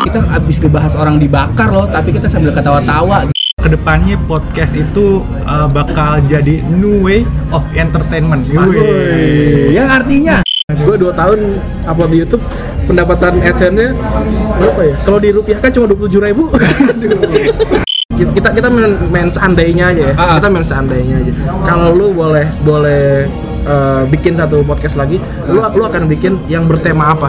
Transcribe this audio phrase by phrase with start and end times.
[0.00, 3.28] Kita abis ngebahas orang dibakar loh, tapi kita sambil ketawa-tawa.
[3.60, 8.48] Ke depannya podcast itu uh, bakal jadi new way of entertainment.
[8.48, 9.76] Wih.
[9.76, 10.36] Yang artinya
[10.72, 12.44] gue dua tahun upload di YouTube
[12.88, 13.92] pendapatan AdSense-nya
[14.56, 14.96] berapa ya?
[15.04, 16.48] Kalau dirupiahkan cuma dua puluh ribu.
[18.40, 20.14] kita kita main, main seandainya aja ya.
[20.16, 20.40] Ah.
[20.40, 21.32] Kita main seandainya aja.
[21.68, 23.28] Kalau lu boleh boleh
[23.64, 27.28] eh, bikin satu podcast lagi, lu lu akan bikin yang bertema apa?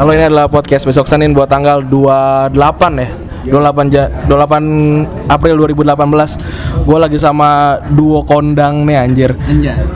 [0.00, 2.56] Halo ini adalah podcast besok Senin buat tanggal 28
[3.04, 3.08] ya
[3.52, 9.30] 28 ja, 28 April 2018 Gue lagi sama duo kondang nih anjir.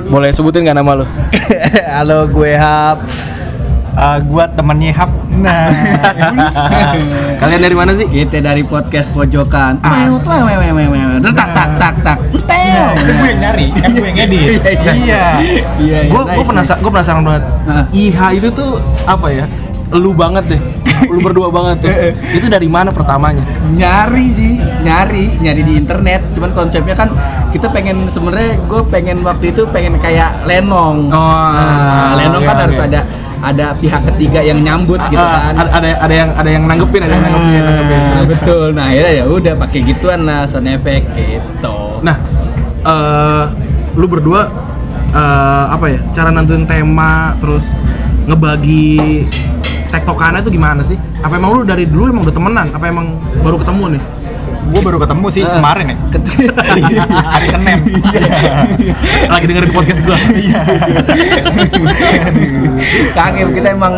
[0.09, 1.07] Boleh sebutin gak nama lu?
[1.97, 3.05] Halo gue Hap.
[3.95, 5.11] Uh, gua temennya Hap.
[5.34, 5.71] Nah,
[7.43, 8.07] Kalian dari mana sih?
[8.07, 9.79] kita dari podcast pojokan.
[9.83, 10.11] Ah.
[11.23, 12.19] Tak tak tak tak.
[12.47, 12.87] Teo.
[12.95, 14.47] kan gue yang nyari, kan gue yang edit.
[14.83, 15.25] Iya.
[15.79, 17.45] Iya, Gue nice, gue penasaran gue penasaran banget.
[17.67, 17.84] Ah.
[17.91, 18.70] IH itu tuh
[19.06, 19.47] apa ya?
[19.95, 20.61] Lu banget deh.
[21.11, 21.92] Lu berdua banget tuh.
[22.39, 23.42] itu dari mana pertamanya?
[23.75, 24.55] nyari sih
[24.87, 27.11] nyari nyari di internet cuman konsepnya kan
[27.50, 32.56] kita pengen sebenarnya gue pengen waktu itu pengen kayak lenong Oh, nah, lenong oke, kan
[32.69, 33.00] harus ada
[33.45, 37.00] ada pihak ketiga yang nyambut gitu Ah, kan ada, ada ada yang ada yang nanggepin,
[37.05, 38.00] ada yang nanggepin, nanggepin.
[38.00, 42.17] Ah, betul nah akhirnya ya udah pakai gituan lah sound effect gitu Nah,
[42.83, 43.45] eh
[43.95, 44.48] lu berdua
[45.12, 46.00] eh apa ya?
[46.11, 47.65] Cara nentuin tema terus
[48.25, 49.25] ngebagi
[49.89, 50.97] tektokannya itu gimana sih?
[51.20, 52.67] Apa emang lu dari dulu emang udah temenan?
[52.72, 54.03] Apa emang baru ketemu nih?
[54.65, 55.57] Gue baru ketemu sih Ah.
[55.57, 55.97] kemarin ya.
[57.34, 57.79] Hari Senin.
[59.29, 60.17] Lagi dengerin podcast gua.
[63.12, 63.95] Kagem kita emang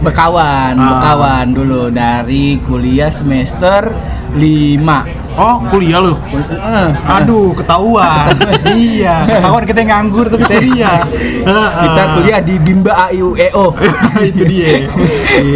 [0.00, 0.86] bekawan Ah.
[0.92, 3.92] bekawan dulu dari kuliah semester
[4.34, 5.04] 5
[5.36, 6.16] Oh, kuliah lu?
[6.32, 8.32] Eh, Aduh, ketahuan.
[8.72, 11.04] iya, ketahuan kita yang nganggur tapi kuliah.
[11.84, 13.76] kita kuliah di Bimba AIUEO
[14.24, 14.88] itu dia.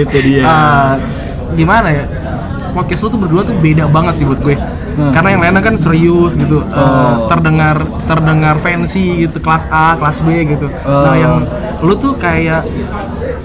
[0.04, 0.44] Itu dia.
[0.44, 0.92] Eh,
[1.56, 2.04] gimana ya
[2.70, 4.56] podcast lu tuh berdua tuh beda banget sih buat gue
[4.90, 5.14] Hmm.
[5.14, 7.24] karena yang lainnya kan serius gitu eh, Oh.
[7.24, 11.06] terdengar terdengar fancy gitu kelas A kelas B gitu Oh.
[11.06, 11.34] nah yang
[11.78, 12.66] lu tuh kayak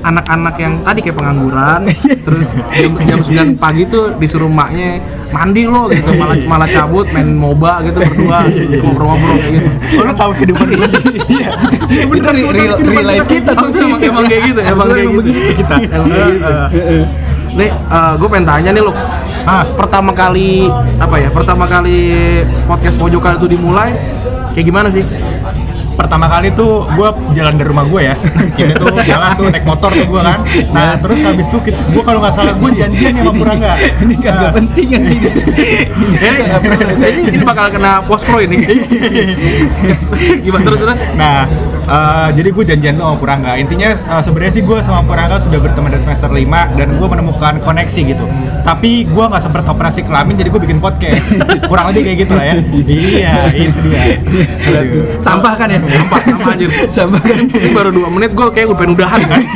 [0.01, 1.85] anak-anak yang tadi kayak pengangguran
[2.25, 4.97] terus jam, jam 9 pagi tuh disuruh maknya
[5.29, 10.03] mandi lo gitu malah malah cabut main moba gitu berdua terus ngobrol-ngobrol kayak gitu Oh,
[10.03, 11.01] lu tahu kehidupan kita sih?
[11.29, 11.49] Iya.
[12.09, 12.75] itu real,
[13.05, 15.75] life kita Oh, emang, emang kayak gitu emang kayak gitu kita.
[15.77, 15.93] Gitu.
[17.55, 17.71] Nih,
[18.19, 18.91] gue pengen tanya nih lo,
[19.45, 19.63] Ah.
[19.77, 20.67] pertama kali
[20.97, 21.29] apa ya?
[21.31, 23.93] Pertama kali podcast pojokan itu dimulai,
[24.51, 25.05] kayak gimana sih?
[25.95, 28.15] pertama kali tuh gue jalan dari rumah gue ya
[28.59, 30.43] kita tuh jalan tuh naik motor tuh gue kan
[30.75, 33.73] nah terus habis itu gue kalau nggak salah gue janjian sama Purangga
[34.03, 34.99] ini kagak Nah, penting Eh,
[37.15, 38.59] ini, ini bakal kena post pro ini.
[40.45, 40.99] gimana terus terus?
[41.15, 41.47] Nah,
[41.87, 43.51] eh, jadi gue janjian tuh sama Purangga.
[43.55, 46.41] Intinya eh, sebenarnya sih gue sama Purangga sudah berteman dari semester 5
[46.75, 48.25] dan gue menemukan koneksi gitu.
[48.61, 51.21] Tapi gue nggak sempat operasi kelamin, jadi gue bikin podcast.
[51.69, 52.55] Kurang lebih kayak gitu lah ya.
[52.83, 54.03] iya, itu dia.
[54.65, 55.05] Aduh.
[55.21, 56.69] sampah kan ya Sampah, sampah anjir.
[56.89, 59.41] sampah kan Ini baru dua menit, gue kayak gue pengen udahan kan?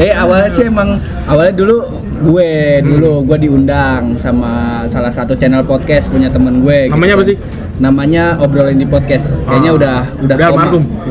[0.00, 1.76] Eh awalnya sih emang awalnya dulu
[2.22, 2.50] gue
[2.80, 6.88] dulu gue diundang sama salah satu channel podcast punya temen gue.
[6.88, 7.30] gitu Namanya apa kan.
[7.32, 7.36] sih?
[7.80, 9.40] Namanya obrolin di podcast.
[9.42, 9.78] Kayaknya Ah.
[9.78, 10.64] udah udah Udah koma.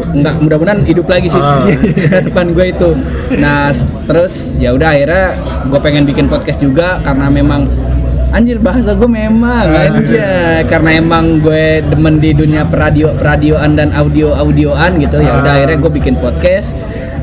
[0.09, 1.41] Enggak, mudah-mudahan hidup lagi sih.
[1.41, 1.65] Ah.
[2.13, 2.89] Harapan gue itu.
[3.35, 3.73] Nah,
[4.05, 5.25] terus ya udah akhirnya
[5.65, 7.65] gue pengen bikin podcast juga karena memang
[8.29, 10.21] Anjir bahasa gue memang anjir
[10.69, 15.57] karena emang gue demen di dunia radio radioan dan audio audioan gitu ya udah Ah.
[15.57, 16.77] akhirnya gue bikin podcast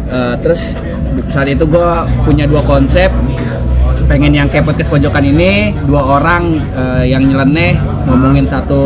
[0.06, 0.74] Eh, terus
[1.28, 1.88] saat itu gue
[2.22, 3.06] punya dua konsep
[4.06, 7.74] pengen yang kayak podcast pojokan ini dua orang eh, yang nyeleneh
[8.06, 8.82] ngomongin satu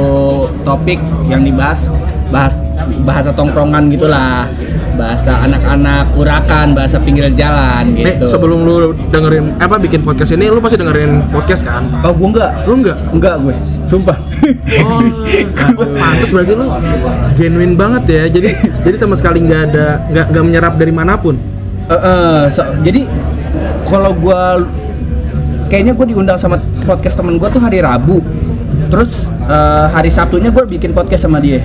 [0.65, 0.97] topik
[1.29, 1.93] yang dibahas
[2.31, 2.63] bahas
[3.05, 4.49] bahasa tongkrongan gitulah
[4.97, 8.75] bahasa anak-anak urakan bahasa pinggir jalan gitu sebelum lu
[9.09, 11.89] dengerin apa bikin podcast ini, lu pasti dengerin podcast kan?
[12.01, 12.99] oh gue enggak Lu enggak?
[13.11, 13.55] enggak gue
[13.85, 14.17] sumpah
[14.81, 15.01] Oh,
[15.77, 16.67] pantas berarti lu
[17.35, 18.23] genuine banget ya.
[18.31, 18.49] Jadi
[18.89, 21.37] jadi sama sekali nggak ada nggak nggak menyerap dari mana pun.
[21.87, 23.05] Eh, eh, so- jadi
[23.85, 24.65] kalau gua
[25.71, 28.19] kayaknya gue diundang sama podcast temen gua tuh hari Rabu.
[28.91, 31.63] Terus eh, hari Sabtunya gue bikin podcast sama dia.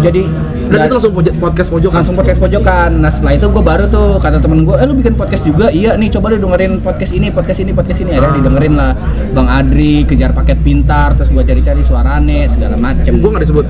[0.00, 0.24] Jadi
[0.72, 1.94] Dan nggak- itu langsung podcast pojokan.
[1.94, 5.12] langsung podcast pojokan nah setelah itu gue baru tuh kata temen gue eh lu bikin
[5.12, 8.38] podcast juga iya nih coba lu dengerin podcast ini podcast ini podcast ini akhirnya Ah.
[8.38, 8.92] didengerin lah
[9.30, 13.66] Bang Adri kejar paket pintar terus gue cari-cari suarane segala macem Gue nggak disebut.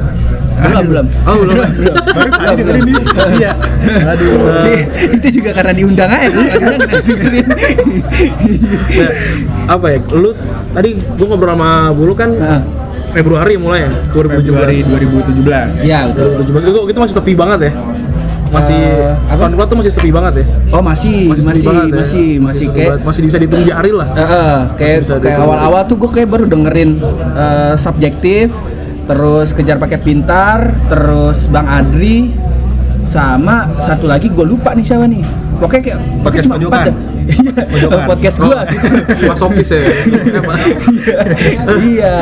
[0.63, 1.57] belum belum Oh belum.
[2.07, 2.85] Baru tadi dengerin.
[3.35, 3.53] Iya.
[4.07, 4.31] Aduh.
[5.13, 7.47] Itu juga karena diundang aja dengerin
[8.93, 9.11] Nah,
[9.69, 9.99] apa ya?
[10.09, 10.31] Lu
[10.71, 12.61] tadi gue ngobrol sama Bulu kan Nah,
[13.13, 15.85] Februari mulai ya 2017 Februari 2017.
[15.85, 16.27] Iya betul.
[16.49, 17.73] 2017 itu, itu masih sepi banget ya
[18.53, 18.79] masih
[19.25, 19.33] apa?
[19.35, 21.95] SoundCloud tuh masih sepi banget ya Oh masih masih masih banget ya?
[22.05, 23.01] masih masih kayak banget.
[23.09, 26.91] masih bisa dihitung jari lah Eh, eh, kayak kayak awal-awal tuh gue kayak baru dengerin
[27.33, 28.49] eh, subjektif,
[29.03, 32.29] terus kejar paket pintar, terus Bang Adri,
[33.09, 35.21] sama satu lagi gue lupa nih siapa nih.
[35.57, 36.95] Pokoknya kayak Podcast cuma empat dah.
[37.23, 38.87] Iya, podcast gue Oh, gitu.
[39.31, 39.81] Mas Sopis ya?
[41.81, 42.15] Iya.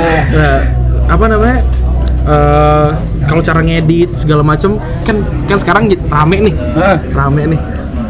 [1.10, 1.58] Apa namanya
[2.20, 2.88] eh
[3.26, 6.54] kalau cara ngedit segala macem kan kan sekarang rame nih.
[6.54, 6.98] Heeh.
[7.10, 7.60] rame nih.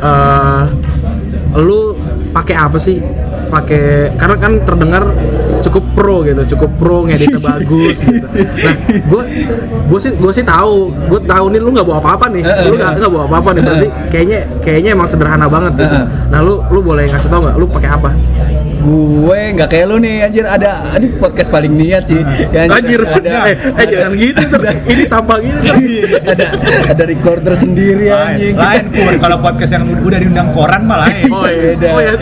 [0.05, 0.62] Eh
[1.56, 1.97] lu
[2.31, 3.00] pakai apa sih?
[3.50, 5.02] Pakai karena kan terdengar
[5.60, 8.26] cukup pro gitu cukup pro ngeditnya bagus gitu.
[8.64, 9.22] Nah gue
[9.90, 12.74] gue sih gue sih tahu gue tahu nih lu nggak bawa apa apa nih lu
[12.78, 15.98] nggak bawa apa apa nih berarti kayaknya kayaknya emang sederhana banget gitu.
[16.32, 18.10] Nah lu lu boleh ngasih tau nggak lu pakai apa?
[18.80, 22.24] Gue nggak kayak lu nih anjir ada ada podcast paling niat sih.
[22.48, 24.60] Ya, anjir ada eh, eh jangan gitu tuh
[24.96, 25.76] ini sampah gitu tuh.
[26.24, 26.46] ada
[26.88, 28.56] ada recorder sendiri anjing.
[28.56, 29.12] lain pur.
[29.20, 31.28] Kalau podcast yang udah diundang koran mah lain.
[31.28, 32.12] Oh iya, oh iya,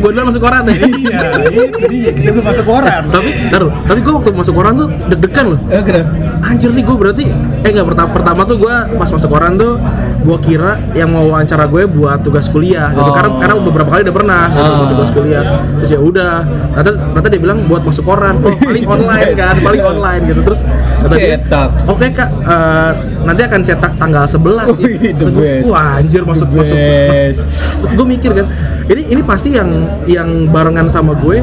[0.00, 0.64] gue dulu masuk koran.
[0.64, 0.74] Ya.
[0.80, 1.18] iya,
[1.52, 2.10] itu dia.
[2.16, 3.02] Kita belum masuk koran.
[3.08, 5.60] tapi, taruh, tapi gue waktu masuk koran tuh deg-degan loh.
[5.68, 6.08] Eh, kenapa?
[6.42, 7.24] Anjir nih gue berarti,
[7.58, 9.78] eh nggak pertama pertama tuh gue pas masuk koran tuh
[10.22, 13.10] gue kira yang mau wawancara gue buat tugas kuliah gitu Oh.
[13.10, 14.90] karena karena beberapa kali udah pernah gitu, buat Oh.
[14.92, 15.42] tugas kuliah
[15.76, 16.32] terus ya udah
[16.72, 20.60] ternyata ternyata dia bilang buat masuk koran oh paling online kan paling online gitu terus
[21.00, 21.68] kata dia Cetak.
[21.84, 25.66] oke kak eh, nanti akan cetak tanggal 11 Wih, the Kata gua, best.
[25.66, 27.40] wah anjir masuk The masuk best.
[27.82, 28.46] Terus gue mikir kan,
[28.88, 29.70] ini ini pasti yang
[30.06, 31.42] yang barengan sama gue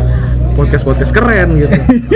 [0.60, 1.72] podcast podcast keren gitu.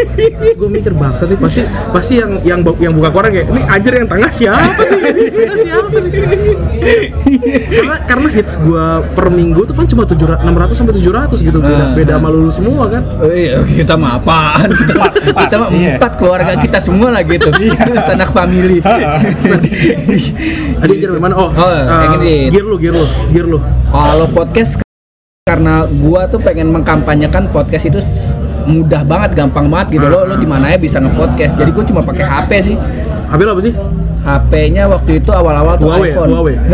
[0.60, 4.07] gue mikir bangsa nih pasti pasti yang yang yang buka koran kayak ini ajar yang
[4.07, 5.00] tengah siapa nih?
[5.24, 6.12] Ini siapa nih?
[7.80, 11.40] karena karena hits gue per minggu tuh kan cuma tujuh enam ratus sampai tujuh ratus
[11.40, 11.92] gitu beda Ah.
[11.94, 13.04] beda sama lulu semua kan.
[13.18, 14.69] Oh iya, kita mah apaan?
[14.84, 15.07] Kita,
[15.48, 15.95] kita mah iya.
[15.95, 17.48] empat keluarga kita semua lah gitu.
[18.04, 18.84] Sanak family.
[20.75, 21.36] Tadi ajar mana?
[21.36, 21.74] Oh, Oh,
[22.19, 22.51] ini.
[22.51, 23.60] gear lu, gear lu, gear lu.
[23.88, 24.84] Kalau podcast
[25.54, 28.02] karena gua tuh pengen mengkampanyekan podcast itu
[28.66, 30.26] mudah banget, gampang banget gitu loh.
[30.26, 31.54] Lo di mana ya bisa nge-podcast.
[31.54, 32.76] Jadi gua cuma pakai HP sih.
[33.30, 33.74] Habis apa sih?
[34.24, 36.30] HP-nya waktu itu awal-awal tuh Huawei, iPhone.
[36.31, 36.56] Huawei.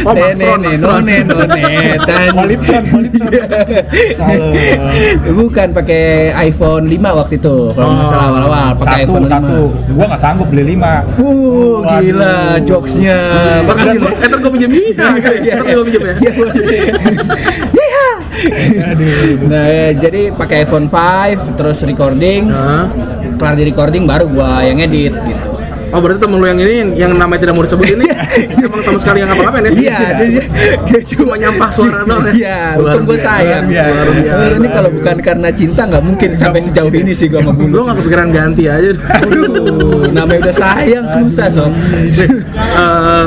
[0.00, 1.02] Oh, Maxtron, Nene, Maxtron.
[1.04, 1.60] none, none,
[2.00, 2.28] tan.
[2.32, 2.84] Politron,
[4.16, 4.50] Salah.
[5.38, 6.04] Bukan pakai
[6.40, 7.56] iPhone 5 waktu itu.
[7.76, 9.30] Kalau nggak salah awal-awal pakai iPhone 5.
[9.30, 9.60] satu.
[9.92, 11.04] Gua nggak sanggup beli lima.
[11.20, 12.00] Uh, Waduh.
[12.00, 13.18] gila jokesnya.
[13.62, 14.08] Makasih lu.
[14.08, 15.06] Eh, ntar gue pinjem Mia.
[15.38, 16.14] Iya, Ntar gue pinjem ya.
[19.42, 22.86] Nah, ya, jadi pakai iPhone 5 terus recording, Nah.
[23.34, 25.47] kelar di recording baru gua yang edit gitu.
[25.88, 28.06] Oh berarti temen lu yang ini yang, yang namanya tidak mau disebut ini
[28.68, 29.72] emang sama sekali yang ngapa-ngapain ya?
[29.72, 30.44] Iya, dia, dia,
[30.84, 32.32] dia Cuma nyampah suara doang ya?
[32.36, 33.64] Iya, untung gue sayang.
[33.64, 34.00] Biasa.
[34.60, 37.80] Ini kalau bukan karena cinta nggak mungkin sampai sejauh ini sih gua sama Lu Bulu.
[37.88, 38.90] gak kepikiran ganti aja?
[39.24, 41.72] Aduh, namanya udah sayang susah sob.
[41.72, 43.24] Eh,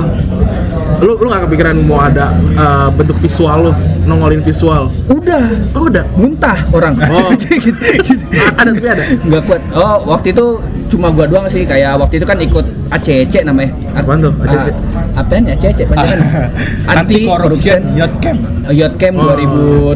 [1.02, 3.74] lu lu gak kepikiran mau ada eh, bentuk visual lu
[4.06, 4.94] nongolin visual?
[5.10, 6.06] Udah, Oh udah.
[6.14, 6.94] muntah orang.
[7.10, 7.34] Oh.
[7.42, 7.74] gitu,
[8.06, 8.24] gitu.
[8.58, 9.04] ada tapi ada.
[9.26, 9.62] Nggak kuat.
[9.74, 10.46] Oh, waktu itu
[10.92, 11.64] cuma gua doang sih.
[11.64, 13.72] Kayak waktu itu kan ikut ACC namanya.
[13.94, 14.68] Apaan tuh, ACC?
[14.68, 14.76] Ah,
[15.18, 16.20] apaan ya ACC panjangan?
[16.92, 18.40] Anti Corruption Yacht Camp.
[18.70, 19.32] Youth Camp Oh.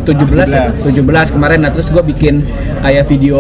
[0.02, 0.72] 2017 ya?
[0.72, 2.44] 17 kemarin nah terus gue bikin
[2.80, 3.40] kayak video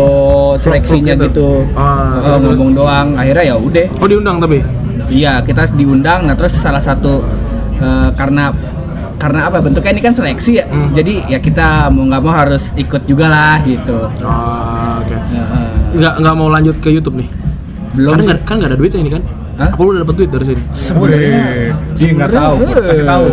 [0.57, 1.27] seleksinya gitu.
[1.27, 4.59] gitu, Ah, Oh, terus, ngomong doang akhirnya ya udah Oh diundang tapi?
[5.05, 7.21] iya kita diundang nah terus salah satu
[7.75, 8.49] eh, karena
[9.15, 10.91] karena apa bentuknya ini kan seleksi ya Hmm.
[10.91, 15.15] jadi ya kita mau nggak mau harus ikut juga lah gitu Oh, oke.
[15.15, 15.67] Heeh.
[15.95, 17.29] Nggak nggak mau lanjut ke YouTube nih?
[17.95, 19.23] Belum kan kan nggak ada duitnya ini kan?
[19.55, 19.71] Hah?
[19.71, 20.61] Apa lu udah dapet duit dari sini?
[20.75, 21.43] sebenarnya
[21.95, 22.55] Dia nggak tahu.
[22.75, 23.25] Kasih tahu.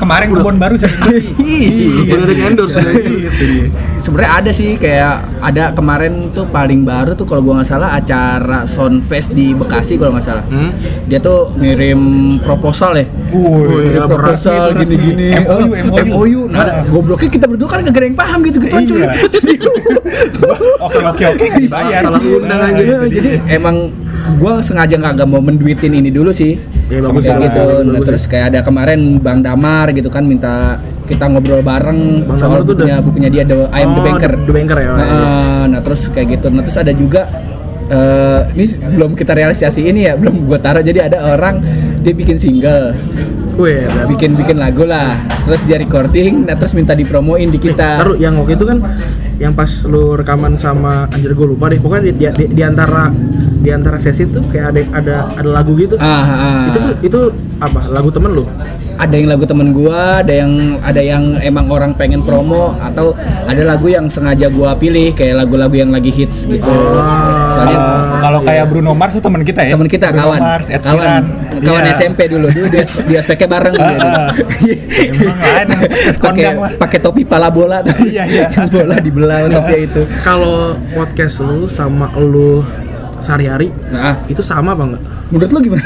[0.00, 1.22] Kemarin kebun baru saya beli.
[1.60, 2.16] Iya.
[2.16, 2.82] Udah ada endorse ya?
[2.90, 3.68] Dia.
[4.00, 8.64] sebenarnya ada sih kayak ada kemarin tuh paling baru tuh kalau gua nggak salah acara
[8.64, 10.72] Soundfest di Bekasi kalau nggak salah Hmm?
[11.04, 12.00] dia tuh ngirim
[12.40, 14.80] proposal ya ya, proposal berat.
[14.80, 15.68] gini-gini MOU,
[16.08, 16.40] MOU.
[16.50, 19.08] nah gobloknya kita berdua kan kagak ada yang paham gitu gitu cuy Iya.
[20.80, 22.00] Oke oke oke dibayar.
[22.02, 22.80] Salah undang aja.
[22.80, 23.92] Iya, jadi emang
[24.36, 26.56] gua sengaja kagak mau menduitin ini dulu sih
[26.90, 27.62] Ya, bagus Kayak gitu.
[27.62, 30.74] Bagus, nah, terus kayak ada kemarin Bang Damar gitu kan minta
[31.06, 34.04] kita ngobrol bareng Bang soal Damar bukunya udah- bukunya dia The I Am The Oh,
[34.04, 34.32] Banker.
[34.32, 35.30] The- The Banker ya, Nah, iya.
[35.68, 36.46] nah terus kayak gitu.
[36.48, 37.22] Nah terus ada juga
[37.86, 40.78] eh, ini belum kita realisasi ini ya belum gua taruh.
[40.80, 41.58] Jadi ada orang
[42.00, 42.96] dia bikin single.
[43.60, 45.20] Wih, bikin bikin lagu lah.
[45.44, 48.00] Terus dia recording nah terus minta dipromoin di kita.
[48.00, 48.78] Taruh yang waktu itu kan
[49.40, 51.76] yang pas lu rekaman sama anjir gue lupa deh.
[51.76, 53.12] Pokoknya di, di, di, di antara
[53.60, 56.00] di antara sesi tuh kayak ada ada ada lagu gitu.
[56.00, 56.60] Ah, ah.
[56.72, 57.20] itu tuh itu
[57.60, 57.84] apa?
[57.92, 58.44] Lagu temen lu?
[59.00, 63.16] Ada yang lagu temen gua, ada yang ada yang emang orang pengen promo atau
[63.48, 66.68] ada lagu yang sengaja gua pilih kayak lagu-lagu yang lagi hits gitu.
[67.56, 67.80] Soalnya
[68.20, 69.72] Kalau kayak Bruno Mars itu teman kita ya.
[69.72, 71.22] teman kita Bruno kawan, Mars, Ed kawan,
[71.64, 71.89] kawan Iya.
[71.92, 73.90] SMP dulu, dulu di, di SPK bareng gitu.
[76.20, 76.44] Pakai
[76.76, 77.80] pakai topi pala bola.
[78.10, 78.46] Iya, iya.
[78.72, 80.02] Bola dibelah topi itu.
[80.20, 82.64] kalau podcast lu sama lu
[83.20, 85.02] sehari-hari Nah, itu sama apa enggak?
[85.30, 85.84] menurut lu gimana?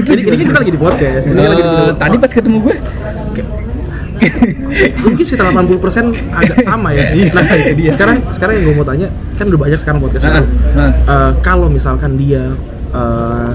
[0.00, 1.24] Jadi ini kita lagi di podcast.
[1.28, 2.76] Ini lagi di tadi pas ketemu gue
[5.02, 7.10] mungkin sekitar 80% agak sama ya.
[7.10, 7.90] Iya, Nah, iya, dia.
[7.92, 10.90] sekarang sekarang yang gue mau tanya kan udah banyak sekarang podcast Nah, nah.
[10.94, 12.54] Eh, kalau misalkan dia
[12.94, 13.48] eh,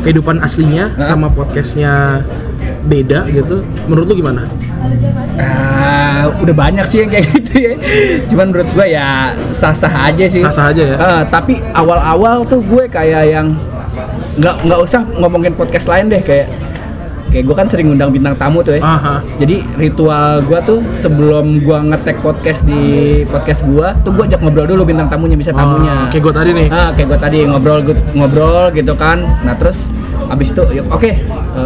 [0.00, 1.06] kehidupan aslinya Nah.
[1.06, 2.22] sama podcastnya
[2.84, 4.48] beda gitu, menurut lu gimana?
[5.36, 7.72] Ah, udah banyak sih yang kayak gitu ya.
[8.26, 9.08] Cuman menurut gue ya
[9.50, 10.42] sah-sah aja sih.
[10.42, 10.96] Sah-sah aja ya?
[10.96, 13.54] Ah, tapi awal-awal tuh gue kayak yang
[14.34, 16.46] nggak nggak usah ngomongin podcast lain deh kayak
[17.28, 18.80] kayak gue kan sering ngundang bintang tamu tuh ya.
[18.80, 19.20] Aha.
[19.36, 22.82] Jadi ritual gue tuh sebelum gue ngetek podcast di
[23.24, 25.94] podcast gue tuh gue ajak ngobrol dulu bintang tamunya bisa tamunya.
[25.94, 26.68] Oh, kayak gue tadi nih.
[26.68, 27.80] Ah, kayak gue tadi ngobrol
[28.12, 29.22] ngobrol gitu kan.
[29.40, 29.86] Nah terus
[30.28, 31.16] abis itu oke eh,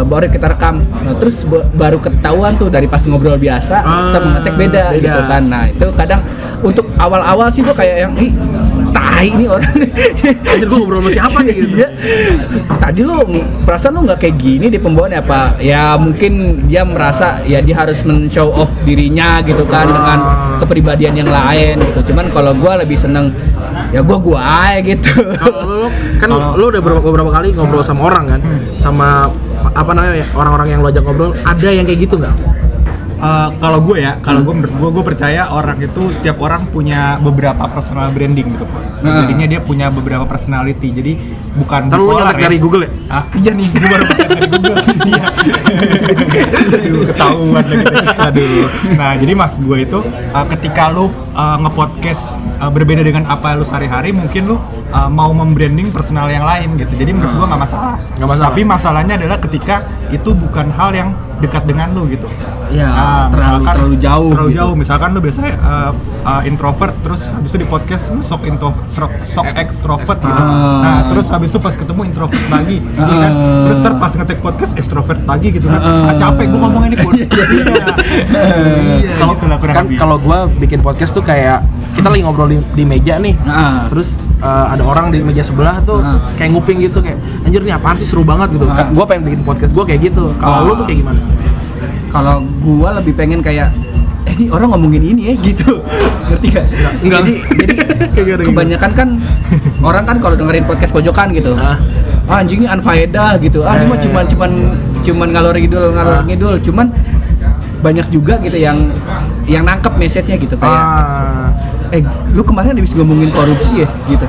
[0.04, 0.82] baru kita rekam.
[1.00, 5.00] Nah terus ba- baru ketahuan tuh dari pas ngobrol biasa Ah, sama ngetek beda, beda.
[5.00, 5.42] gitu kan.
[5.44, 6.20] Nah itu kadang
[6.60, 8.30] untuk awal-awal sih gue kayak yang ih
[9.22, 9.70] tai nih orang.
[10.50, 11.74] Anjir gue ngobrol sama siapa nih gitu.
[11.78, 11.88] Iya.
[12.82, 13.16] Tadi lu
[13.62, 15.54] perasaan lu nggak kayak gini di pembawaan apa?
[15.62, 20.58] Ya mungkin dia merasa ya dia harus men-show off dirinya gitu kan dengan Ah.
[20.58, 22.10] kepribadian yang lain gitu.
[22.10, 23.30] Cuman kalau gua lebih seneng
[23.94, 25.14] ya gua gua aja gitu.
[25.38, 25.86] Kalau lu
[26.18, 28.40] kan Kalau- lu udah beberapa, beberapa kali ngobrol sama orang kan,
[28.74, 29.30] sama
[29.62, 32.34] apa namanya ya, orang-orang yang lu ajak ngobrol, ada yang kayak gitu nggak?
[33.22, 37.22] Eh, kalau gue ya, kalau gue menurut gue, gue percaya orang itu setiap orang punya
[37.22, 38.82] beberapa personal branding gitu kok.
[38.98, 39.22] Nah.
[39.22, 40.90] Jadinya dia punya beberapa personality.
[40.90, 41.12] Jadi
[41.54, 42.90] bukan Ntar lu nyatet dari Google ya?
[43.06, 44.74] Ah, iya nih, gue baru dari Google.
[45.02, 45.24] Iya.
[46.78, 47.86] Aduh, ketahuan lagi.
[48.22, 48.66] Aduh.
[48.94, 49.98] Nah, jadi mas gue itu
[50.30, 54.56] uh, ketika lu uh, nge-podcast uh, berbeda dengan apa lu sehari-hari, mungkin lu
[54.88, 56.94] uh, mau membranding personal yang lain gitu.
[56.94, 57.94] Jadi menurut gue nggak masalah.
[58.14, 58.46] Nggak masalah.
[58.46, 62.30] Tapi masalahnya adalah ketika itu bukan hal yang dekat dengan lu gitu.
[62.70, 64.58] Ya, Ah, terlalu- terlalu jauh terlalu gitu.
[64.62, 65.90] jauh misalkan lu biasanya uh,
[66.24, 70.80] uh, introvert terus habis itu di podcast lu sok intro sok, sok extrovert gitu Ah.
[70.80, 73.60] nah terus habis itu pas ketemu introvert lagi gitu kan Ah.
[73.62, 76.08] terus ntar pas ngetek podcast extrovert lagi gitu kan Ah.
[76.08, 77.26] ah, capek gua ngomong ini pun iya
[78.96, 79.98] iya Kalau gitu lah kurang kan lebih.
[79.98, 81.60] kalau gua bikin podcast tuh kayak
[81.92, 83.34] kita lagi ngobrol di, di meja nih.
[83.40, 83.88] Nah.
[83.88, 86.28] Terus uh, ada orang di meja sebelah tuh Nah.
[86.34, 88.64] kayak nguping gitu kayak anjir nih apaan sih seru banget gitu.
[88.64, 88.92] Nah.
[88.92, 90.28] Gua pengen bikin podcast gua kayak gitu.
[90.36, 90.62] Kalau Ah.
[90.62, 91.20] lu tuh kayak gimana?
[92.08, 93.72] Kalau gua lebih pengen kayak
[94.22, 95.80] eh ini orang ngomongin ini ya gitu.
[96.28, 96.66] Ngerti gak?
[97.00, 97.20] Enggak.
[97.24, 97.34] Jadi
[98.12, 99.08] jadi kebanyakan kan
[99.80, 101.56] orang kan kalau dengerin podcast pojokan gitu.
[101.56, 101.80] Ah.
[102.24, 103.66] Ah, anjing ini unfaedah gitu.
[103.66, 104.02] Ah, ini mah Eh.
[104.04, 104.50] cuman cuman
[105.02, 106.22] cuman ngalor ngidul ngalor Ah.
[106.22, 106.54] ngidul.
[106.60, 106.86] Cuman
[107.82, 108.78] banyak juga gitu yang
[109.44, 111.41] yang nangkep message-nya gitu kayak Ah.
[111.92, 114.26] Eh lu kemarin habis ngomongin korupsi ya gitu.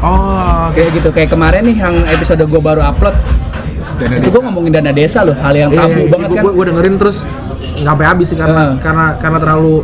[0.00, 0.70] Oh.
[0.72, 3.12] Kayak gitu kayak kemarin nih yang episode gua baru upload
[4.00, 6.42] Dana itu gua ngomongin dana desa loh, hal yang tabu banget kan.
[6.42, 7.16] Gue Iya, dengerin terus
[7.80, 8.72] nggak sampai habis sih karena Ah.
[8.80, 9.74] karena karena terlalu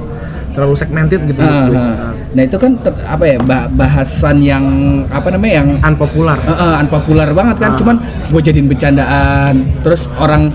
[0.57, 1.37] terlalu segmented gitu.
[1.37, 1.77] Gitu.
[1.77, 2.17] ah.
[2.33, 4.65] Nah itu kan ter- apa ya bah- bahasan yang
[5.13, 6.41] apa namanya yang Unpopular.
[6.41, 7.77] uh, uh, unpopular banget kan, Ah.
[7.77, 7.97] cuman
[8.33, 9.55] gue jadiin bercandaan.
[9.85, 10.49] Terus orang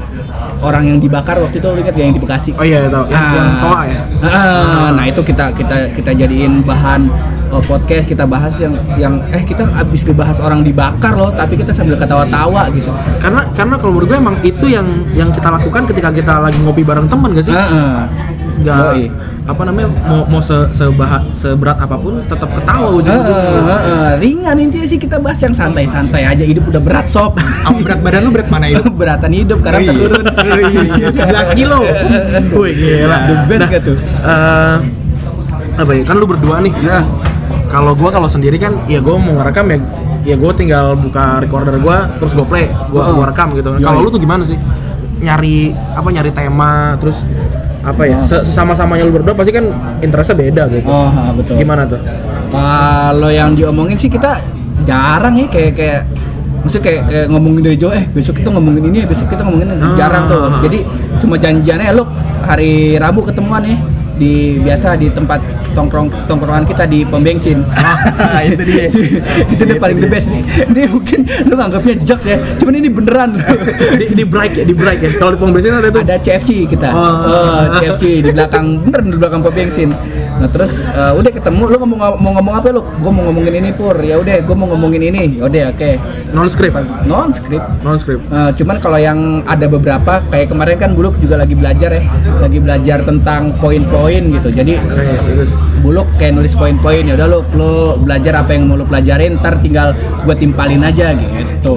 [0.62, 2.50] orang yang dibakar waktu itu lu ingat gak yang di Bekasi?
[2.56, 3.10] Oh iya, tahu.
[3.10, 3.62] Yang, yang Ah.
[3.62, 4.01] toa ya.
[4.22, 4.88] Ah, ah.
[4.94, 7.10] Nah itu kita kita kita jadiin bahan
[7.50, 11.74] uh, podcast kita bahas yang yang eh kita abis ngebahas orang dibakar loh, tapi kita
[11.74, 12.94] sambil ketawa-tawa gitu.
[13.18, 16.86] Karena karena kalau menurut gue emang itu yang yang kita lakukan ketika kita lagi ngopi
[16.86, 17.56] bareng teman gak sih?
[17.56, 17.98] Ah, ah.
[18.62, 19.06] Nggak Yoi.
[19.41, 23.57] Apa namanya mau mau se, sebaha- seberat apa pun tetap ketawa Ah, ujung-ujungnya.
[23.65, 24.12] ah, ah.
[24.15, 28.21] ringan intinya sih kita bahas yang santai-santai aja hidup udah berat sob Apa berat badan
[28.21, 29.91] lu berat mana itu beratan hidup karena Oh iya.
[29.91, 30.62] turun iya,
[30.93, 31.07] iya.
[31.50, 31.79] 11 kilo.
[32.55, 33.17] Wih gila.
[33.19, 34.75] the best Nah, gak tuh eh,
[35.74, 36.01] apa ya?
[36.03, 36.74] Kan lu berdua nih.
[36.77, 37.03] nah
[37.67, 39.77] Kalau gua kalau sendiri kan ya gua mau ngerekam ya
[40.24, 43.17] ya gua tinggal buka recorder gua terus gua play, gua, Oh.
[43.17, 43.74] gua rekam gitu.
[43.74, 44.60] Kalau lu tuh gimana sih?
[45.17, 47.25] Nyari apa nyari tema terus
[47.81, 48.17] apa ya?
[48.17, 48.25] Oh.
[48.45, 49.65] Sesama-samanya lu berdua pasti kan
[50.00, 50.85] interestnya beda gitu.
[50.85, 51.97] oh ah, betul Gimana tuh?
[52.51, 54.38] kalau yang diomongin sih kita
[54.83, 56.01] jarang ya kayak kayak
[56.61, 59.81] maksudnya kayak, kayak ngomongin dari jauh eh besok kita ngomongin ini besok kita ngomongin ini
[59.81, 59.95] Ah.
[59.97, 60.79] jarang tuh jadi
[61.17, 62.03] cuma janjiannya lu
[62.43, 63.77] hari Rabu ketemuan ya
[64.17, 65.39] di biasa di tempat
[65.73, 67.63] tongkrong tongkrongan kita di pom bensin.
[67.73, 68.87] Ah, itu dia.
[69.53, 70.13] itu Itu paling the dia.
[70.13, 70.43] best nih.
[70.71, 73.29] Ini mungkin lu nganggapnya jokes ya, cuman ini beneran.
[73.97, 75.09] di, di break ya, di break ya.
[75.19, 76.01] Kalau di pom bensin ada tuh.
[76.03, 76.89] ada CFC kita.
[76.91, 77.13] Oh.
[77.27, 79.91] Oh, CFC di belakang bener di belakang pom bensin.
[80.41, 82.81] Nah, terus eh, udah ketemu lu ngomong mau ngomong apa lu?
[82.97, 83.93] Gua mau ngomongin ini Pur.
[84.01, 85.37] Ya udah, gua mau ngomongin ini.
[85.37, 85.91] Ya udah, oke.
[86.33, 86.73] Non script.
[87.05, 87.67] Non script.
[87.85, 88.23] Non script.
[88.25, 92.03] Eh, cuman kalau yang ada beberapa kayak kemarin kan Buluk juga lagi belajar ya,
[92.41, 94.49] lagi belajar tentang poin-poin gitu.
[94.49, 94.81] Jadi
[95.21, 95.53] serius.
[95.82, 99.58] Buluk kayak nulis poin-poin ya udah lu lu belajar apa yang mau lu pelajarin, ntar
[99.60, 101.75] tinggal gua timpalin aja gitu.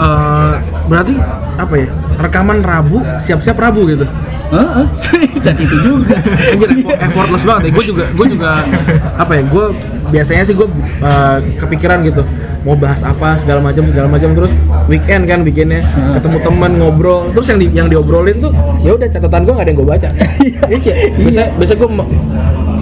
[0.00, 0.54] Eh,
[0.88, 1.14] berarti
[1.56, 1.86] apa ya?
[2.16, 4.04] Rekaman Rabu, siap-siap Rabu gitu.
[4.50, 4.84] Heeh,
[5.44, 6.16] saat itu juga.
[6.50, 7.70] Anjir effort- effortless banget ya.
[7.70, 8.50] Gue juga gue juga
[9.14, 9.42] apa ya?
[9.46, 9.64] Gue
[10.10, 10.66] biasanya sih gue
[11.00, 12.24] uh, kepikiran gitu
[12.60, 14.52] mau bahas apa segala macam segala macam terus
[14.86, 15.80] weekend kan bikinnya
[16.12, 19.70] ketemu teman ngobrol terus yang di, yang diobrolin tuh ya udah catatan gue nggak ada
[19.70, 20.08] yang gue baca
[20.76, 21.88] iya biasa biasa gue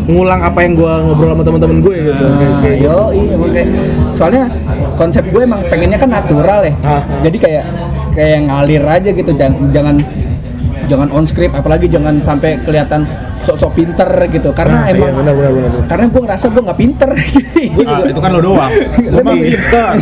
[0.09, 2.87] ngulang apa yang gue ngobrol sama teman-teman gue gitu Kayak- Nah, kayak gitu.
[2.87, 3.69] yo, iya kayak
[4.13, 4.45] soalnya
[4.95, 6.73] konsep gue emang pengennya kan natural ya.
[6.81, 7.03] Ah.
[7.21, 7.65] Jadi kayak
[8.11, 9.97] kayak ngalir aja gitu jangan jangan
[10.89, 13.05] jangan on script apalagi jangan sampai kelihatan
[13.41, 15.87] sok-sok pinter gitu karena Nah, iya, emang benar, benar, benar, benar.
[15.87, 17.11] karena gue ngerasa gue nggak pinter
[17.81, 18.71] Ah, itu kan lo doang.
[19.09, 19.41] Gua mah Lebih.
[19.49, 19.95] pintar.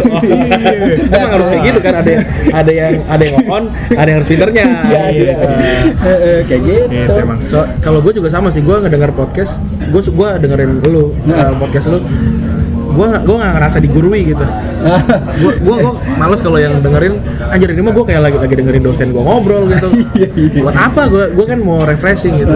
[1.17, 4.29] Emang harus kayak gitu kan ada yang ada yang ada yang on ada yang harus
[4.29, 5.35] pinternya Iya, iya.
[5.97, 6.87] Heeh, kayak gitu.
[6.89, 7.39] Gitu emang.
[7.45, 11.51] So, kalau gue juga sama sih, gue ngedenger podcast, gue gue dengerin lu Nah.
[11.51, 11.99] uh, podcast lu,
[12.89, 14.45] gue gue nggak ngerasa digurui gitu.
[15.37, 18.83] Gue gue gue males kalau yang dengerin, anjir ini mah gue kayak lagi lagi dengerin
[18.83, 19.89] dosen gue ngobrol gitu.
[20.61, 21.03] Buat apa?
[21.07, 22.55] Gue gue kan mau refreshing gitu.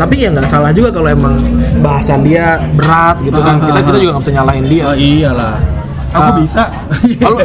[0.00, 1.36] Tapi ya nggak salah juga kalau emang
[1.78, 3.60] bahasan dia berat gitu kan.
[3.60, 4.82] Kita kita juga nggak bisa nyalahin dia.
[4.82, 5.56] Oh iyalah.
[6.10, 6.62] Aku bisa.
[7.22, 7.38] Kalau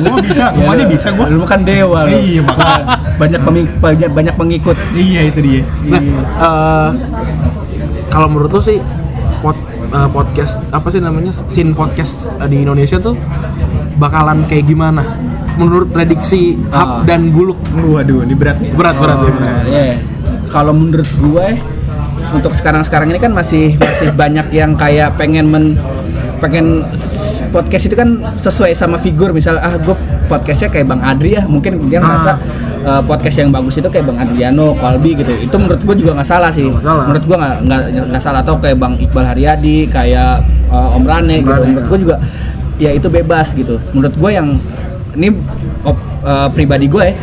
[0.00, 1.28] Gua bisa, semuanya Ya, bisa gua.
[1.28, 2.16] Lu kan dewa lu.
[2.16, 2.84] Iya, makanya.
[3.20, 3.40] banyak
[3.76, 4.76] banyak banyak pengikut.
[4.94, 5.62] Iya, itu dia.
[5.84, 6.00] Nah,
[6.40, 6.88] eh,
[8.08, 8.80] kalau menurut lu sih
[9.38, 9.60] pod-
[9.92, 13.12] eh, podcast apa sih namanya scene podcast eh, di Indonesia tuh
[13.94, 15.04] bakalan kayak gimana?
[15.58, 17.02] Menurut prediksi Ah.
[17.02, 18.72] Hub dan Buluk Waduh, ini berat nih.
[18.72, 19.24] berat berat ya.
[19.28, 19.62] berat.
[19.66, 19.94] Iya.
[20.48, 21.46] Kalau menurut gue
[22.34, 25.64] untuk sekarang-sekarang ini kan masih masih banyak yang kayak pengen men
[26.38, 26.86] pengen
[27.50, 29.34] podcast itu kan sesuai sama figur.
[29.34, 29.96] Misal ah gue
[30.30, 32.32] podcastnya kayak Bang Adri ya mungkin dia ngerasa
[32.84, 35.34] uh, podcast yang bagus itu kayak Bang Adriano, Kolbi gitu.
[35.34, 36.68] Itu menurut gue juga nggak salah sih.
[36.84, 37.10] Salah.
[37.10, 38.40] menurut gue nggak salah.
[38.44, 41.50] Atau kayak Bang Iqbal Haryadi kayak uh, Om Rane gitu.
[41.50, 42.16] Rane, menurut gue juga
[42.78, 43.82] ya itu bebas gitu.
[43.90, 44.62] Menurut gue yang
[45.18, 45.34] ini
[45.82, 47.14] op- uh, pribadi gue ya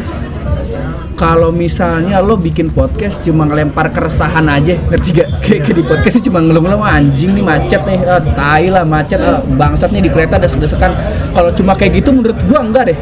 [1.15, 5.28] kalau misalnya lo bikin podcast cuma ngelempar keresahan aja ngerti gak?
[5.39, 9.19] kayak kayak di podcast cuma ngeluh-ngeluh "Wah, anjing nih macet nih ah, tai lah macet
[9.23, 10.91] ah, bangsat nih di kereta desek-desekan
[11.32, 12.99] kalau cuma kayak gitu menurut gua enggak deh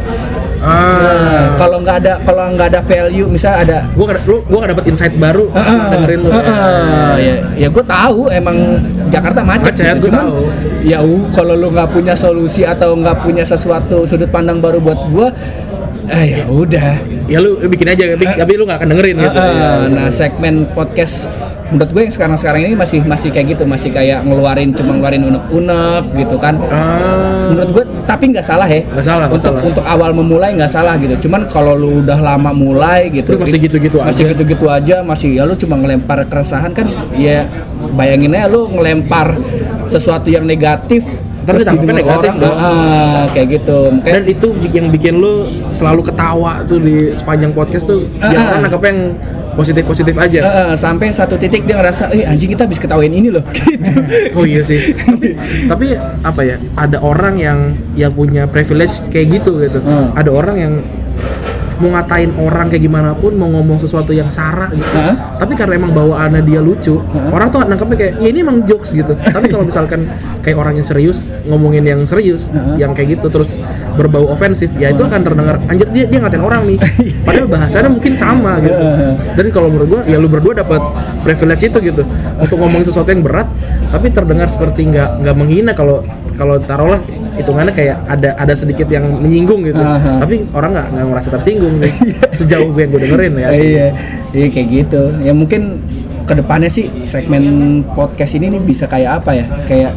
[0.63, 4.85] Nah, kalau nggak ada kalau nggak ada value misalnya ada Gue lu gue gak dapet
[4.95, 6.29] insight baru setelah dengerin lu.
[6.31, 8.57] Heeh, ya, ya gue tahu emang
[9.11, 10.07] Jakarta macet, Macet, gitu.
[10.07, 10.43] gua Cuman tahu.
[10.87, 14.99] ya uh, kalau lu nggak punya solusi atau nggak punya sesuatu sudut pandang baru buat
[15.11, 15.27] gue,
[16.07, 17.12] eh ya udah.
[17.25, 19.37] Ya lu bikin aja tapi, tapi lu gak akan dengerin gitu.
[19.37, 21.31] Heeh, nah segmen podcast
[21.65, 26.03] menurut gue yang sekarang-sekarang ini masih masih kayak gitu masih kayak ngeluarin cuma ngeluarin unek-unek
[26.13, 29.61] gitu kan Ah, menurut gue tapi nggak salah ya Nggak salah, nggak untuk salah.
[29.65, 33.57] untuk awal memulai nggak salah gitu cuman kalau lu udah lama mulai gitu Lu masih
[33.59, 34.31] gitu-gitu masih aja.
[34.35, 37.49] gitu-gitu aja masih ya lu cuma ngelempar keresahan kan ya
[37.91, 39.33] bayangin aja lu ngelempar
[39.87, 41.01] sesuatu yang negatif
[41.43, 42.55] Ntar terus ditangkapnya negatif orang dong.
[42.55, 45.33] ah, kayak gitu Makanya- dan itu yang bikin lu
[45.73, 48.47] selalu ketawa tuh di sepanjang podcast tuh Ah, biar ah.
[48.71, 48.99] orang yang
[49.53, 50.39] positif-positif aja.
[50.41, 53.45] Heeh, sampai satu titik dia ngerasa, eh anjing kita habis ketawain ini loh.
[53.53, 53.85] Gitu.
[54.33, 54.97] Oh iya sih.
[54.97, 55.37] tapi,
[55.69, 55.87] tapi
[56.25, 56.55] apa ya?
[56.73, 57.59] Ada orang yang
[57.93, 59.77] yang punya privilege kayak gitu gitu.
[59.77, 60.09] Hmm.
[60.15, 60.73] Ada orang yang
[61.83, 64.87] mau ngatain orang kayak gimana pun mau ngomong sesuatu yang sara gitu.
[64.95, 65.37] Hah?
[65.43, 67.35] Tapi karena emang bawaannya dia lucu, Hah?
[67.35, 69.13] orang tuh nangkepnya kayak ya ini emang jokes gitu.
[69.19, 70.07] Tapi kalau misalkan
[70.39, 72.79] kayak orang yang serius ngomongin yang serius, Hah?
[72.79, 73.59] yang kayak gitu terus
[73.99, 76.79] berbau ofensif, ya itu akan terdengar anjir dia dia ngatain orang nih.
[77.27, 78.83] Padahal bahasanya mungkin sama gitu.
[79.35, 80.79] Dan kalau menurut gua ya lu berdua dapat
[81.23, 82.03] privilege itu gitu
[82.39, 83.47] untuk ngomongin sesuatu yang berat
[83.89, 86.03] tapi terdengar seperti nggak nggak menghina kalau
[86.35, 86.99] kalau taruhlah
[87.37, 89.81] hitungannya kayak ada ada sedikit yang menyinggung gitu.
[89.81, 90.21] Aha.
[90.21, 91.91] Tapi orang nggak nggak merasa tersinggung sih.
[92.39, 93.47] Sejauh yang gue dengerin ya.
[93.53, 93.87] iya,
[94.33, 95.01] iya kayak gitu.
[95.21, 95.81] Ya mungkin
[96.23, 99.45] ke depannya sih segmen podcast ini nih bisa kayak apa ya?
[99.65, 99.93] Kayak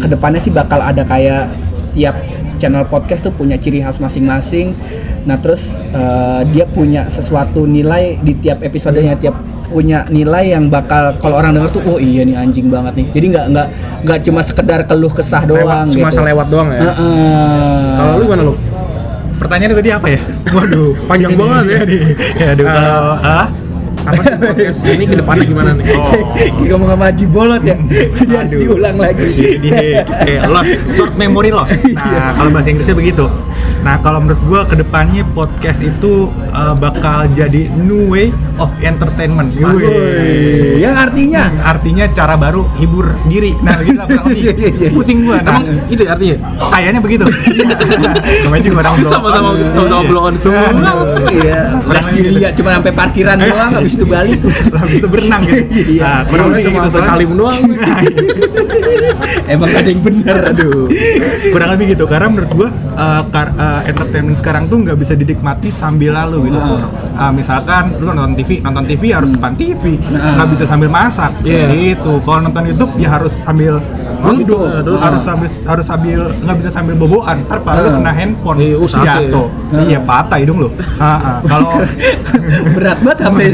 [0.00, 1.52] ke depannya sih bakal ada kayak
[1.96, 2.16] tiap
[2.60, 4.76] channel podcast tuh punya ciri khas masing-masing.
[5.24, 9.36] Nah terus eh, dia punya sesuatu nilai di tiap episodenya tiap
[9.70, 13.06] punya nilai yang bakal kalau orang denger tuh oh iya nih anjing banget nih.
[13.10, 13.66] Jadi nggak nggak
[14.02, 16.20] nggak cuma sekedar keluh kesah Lewat, doang cuma gitu.
[16.20, 16.80] lewat doang ya.
[16.82, 17.84] Heeh.
[17.94, 18.54] Kalau lu gimana lu?
[19.38, 20.20] Pertanyaannya tadi apa ya?
[20.50, 21.80] Waduh, Panjang banget ya.
[21.80, 22.02] Aduh,
[22.44, 22.74] aduh Ah.
[22.74, 23.46] kalau ah
[24.00, 25.84] apa sih podcast ini ke depannya gimana nih?
[25.92, 26.12] Oh.
[26.32, 27.76] Kayak ngomong sama Haji Bolot ya.
[28.16, 28.60] Jadi harus Aduh.
[28.64, 29.28] diulang lagi.
[29.28, 29.68] Jadi
[30.08, 31.68] kayak loss, short memory loss.
[31.84, 33.24] Nah, kalau bahasa Inggrisnya begitu.
[33.80, 39.56] Nah, kalau menurut gua ke depannya podcast itu uh, bakal jadi new way of entertainment.
[39.56, 43.56] Wih, Yang artinya Hmm, artinya cara baru hibur diri.
[43.60, 44.88] Nah, gitu lah Iya, iya, iya.
[44.92, 45.40] Pusing gua.
[45.40, 46.36] Nah, Emang itu ya artinya?
[46.70, 47.24] kayaknya begitu.
[48.44, 50.68] Namanya juga orang blow Sama-sama sama-sama blow on semua.
[51.30, 54.38] Iya, les dilihat cuma sampai parkiran doang habis itu balik.
[54.70, 55.62] Habis itu berenang gitu.
[55.96, 56.02] Iya.
[56.04, 57.62] Nah, kurang lebih Sama gitu salim doang.
[59.46, 60.86] Emang ada yang bener aduh.
[61.50, 65.68] kurang lebih gitu karena menurut gua uh, kar- uh, entertainment sekarang tuh nggak bisa dinikmati
[65.70, 66.58] sambil lalu gitu.
[66.58, 70.40] Uh, misalkan lu nonton TV nonton TV harus depan TV Nah.
[70.40, 71.32] nggak bisa sambil masak.
[71.44, 71.70] Iya.
[71.70, 72.18] gitu.
[72.24, 73.78] Kalau nonton YouTube ya harus sambil
[74.12, 74.98] duduk Duduk, duduk.
[74.98, 77.94] harus sambil harus sambil nggak bisa sambil boboan ntar paru lu Ah.
[77.94, 79.06] kena handphone Iya, uh, sakit.
[79.28, 79.82] jatuh Ah.
[79.82, 81.36] iya patah hidung lu Ah, ah.
[81.50, 81.70] kalau
[82.72, 83.46] Berat banget sampai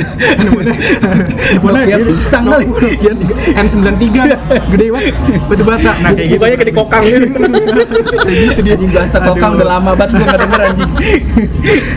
[1.67, 2.67] Nokia pisang kali.
[3.55, 4.07] N93
[4.67, 5.15] gede banget
[5.47, 7.27] batu bata nah kayak gitu Bukannya kayak di kokang gitu.
[8.27, 10.91] gitu dia bahasa kokang udah lama banget gua nggak denger anjing.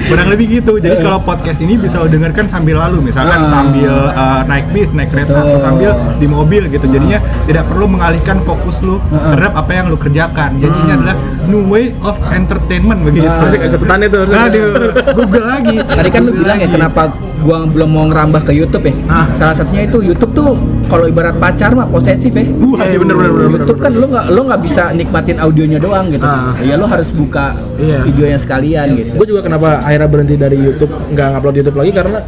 [0.05, 1.01] kurang lebih gitu jadi Eh.
[1.01, 3.51] kalau podcast ini bisa lo dengarkan sambil lalu misalkan Ah.
[3.51, 8.41] sambil uh, naik bis naik kereta atau sambil di mobil gitu jadinya tidak perlu mengalihkan
[8.49, 9.31] fokus lu Ah.
[9.31, 13.45] terhadap apa yang lu kerjakan jadi ini adalah new way of entertainment begitu Ah.
[13.47, 14.17] Kayak cepetan itu.
[14.25, 14.69] aduh
[15.13, 17.01] google lagi Tadi kan lu Google bilang ya kenapa
[17.39, 18.93] gua belum mau ngerambah ke YouTube ya.
[19.07, 19.25] Ah.
[19.31, 22.43] Salah satunya itu YouTube tuh kalau ibarat pacar mah posesif ya.
[22.43, 26.09] Wah, Iya, bener, bener, bener, YouTube kan lu nggak lu nggak bisa nikmatin audionya doang
[26.09, 26.19] gitu.
[26.21, 26.51] Ah.
[26.59, 28.03] Ya lu harus buka Iya.
[28.03, 29.11] videonya sekalian gitu.
[29.15, 32.19] gue juga kenapa akhirnya berhenti dari YouTube nggak ngupload YouTube lagi karena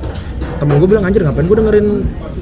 [0.57, 1.87] temen gue bilang anjir ngapain gue dengerin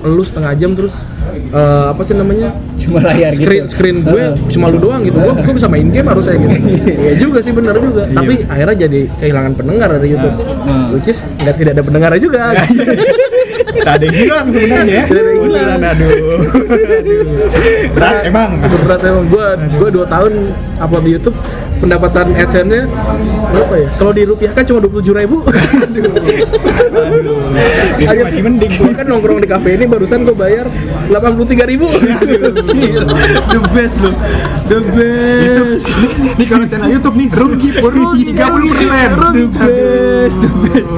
[0.05, 0.91] lu setengah jam terus
[1.33, 2.49] eh, apa sih namanya?
[2.79, 3.71] Cuma layar screen gitu.
[3.73, 5.17] screen gue cuma lu doang gitu.
[5.19, 6.55] Gue gue bisa main game harusnya gitu.
[7.09, 8.03] Ya juga sih bener juga.
[8.11, 10.35] Tapi akhirnya jadi kehilangan pendengar dari YouTube.
[10.39, 10.93] Hmm.
[10.93, 12.41] which is nggak tidak ada pendengar juga.
[13.79, 14.91] Tak ada yang hilang sebenarnya.
[14.91, 15.79] Ya Tidak ada yang hilang.
[15.79, 16.39] Aduh aduh.
[17.95, 18.49] Berat emang.
[18.85, 19.25] Berat emang.
[19.29, 19.45] Gue
[19.77, 20.31] gue dua tahun
[20.81, 21.37] upload di YouTube
[21.79, 22.83] pendapatan AdSense-nya
[23.55, 23.87] berapa ya?
[23.95, 25.37] Kalau dirupiahkan cuma dua puluh tujuh ribu.
[27.99, 30.67] Itu masih mending gue kan nongkrong di kafe ini barusan gue bayar
[31.19, 31.87] delapan puluh tiga ribu.
[33.51, 34.15] The best loh.
[34.71, 35.83] The best.
[36.39, 39.11] Nih kalau channel YouTube nih rugi pur tiga puluh persen.
[39.35, 40.93] the best the best.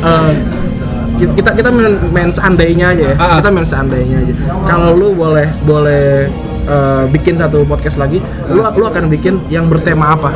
[0.00, 0.32] Nah, eh,
[1.36, 3.16] kita- kita main, main seandainya aja ya.
[3.20, 3.36] Ah.
[3.38, 4.32] kita main seandainya aja.
[4.64, 6.32] Kalau lu boleh boleh
[6.66, 8.18] eh, bikin satu podcast lagi
[8.48, 10.32] lu lu akan bikin yang bertema apa?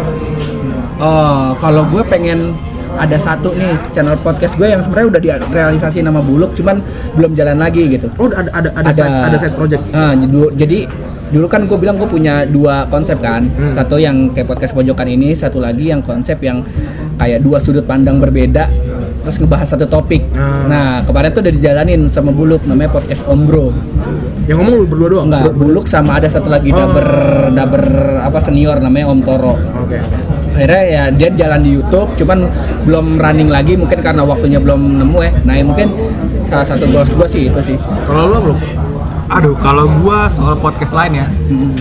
[1.01, 2.53] Oh, kalau gue pengen
[2.93, 7.57] ada satu nih channel podcast gue yang sebenarnya udah direalisasi nama Buluk, cuman belum jalan
[7.57, 8.11] lagi gitu.
[8.17, 10.85] oh ada ada ada side, ada side project Ah, dulu, jadi
[11.31, 13.71] dulu kan gue bilang gue punya dua konsep kan, Hmm.
[13.71, 16.67] satu yang kayak podcast pojokan ini, satu lagi yang konsep yang
[17.17, 18.67] kayak dua sudut pandang berbeda,
[19.21, 20.27] terus ngebahas satu topik.
[20.33, 20.67] Ah.
[20.67, 23.71] Nah kemarin tuh udah dijalanin sama Buluk, namanya podcast Ombro.
[24.41, 26.77] yang ngomong lu berdua doang Enggak, Buluk sama ada satu lagi Oh.
[26.77, 27.07] daber
[27.55, 27.85] daber
[28.19, 29.55] apa senior namanya Om Toro.
[29.55, 29.99] oke
[30.61, 32.39] akhirnya ya dia jalan di YouTube cuman
[32.85, 35.89] belum running lagi mungkin karena waktunya belum nemu ya nah ya mungkin
[36.47, 38.59] salah satu goals gue sih itu sih kalau lu belum
[39.31, 41.27] Aduh, kalau gua soal podcast lain ya,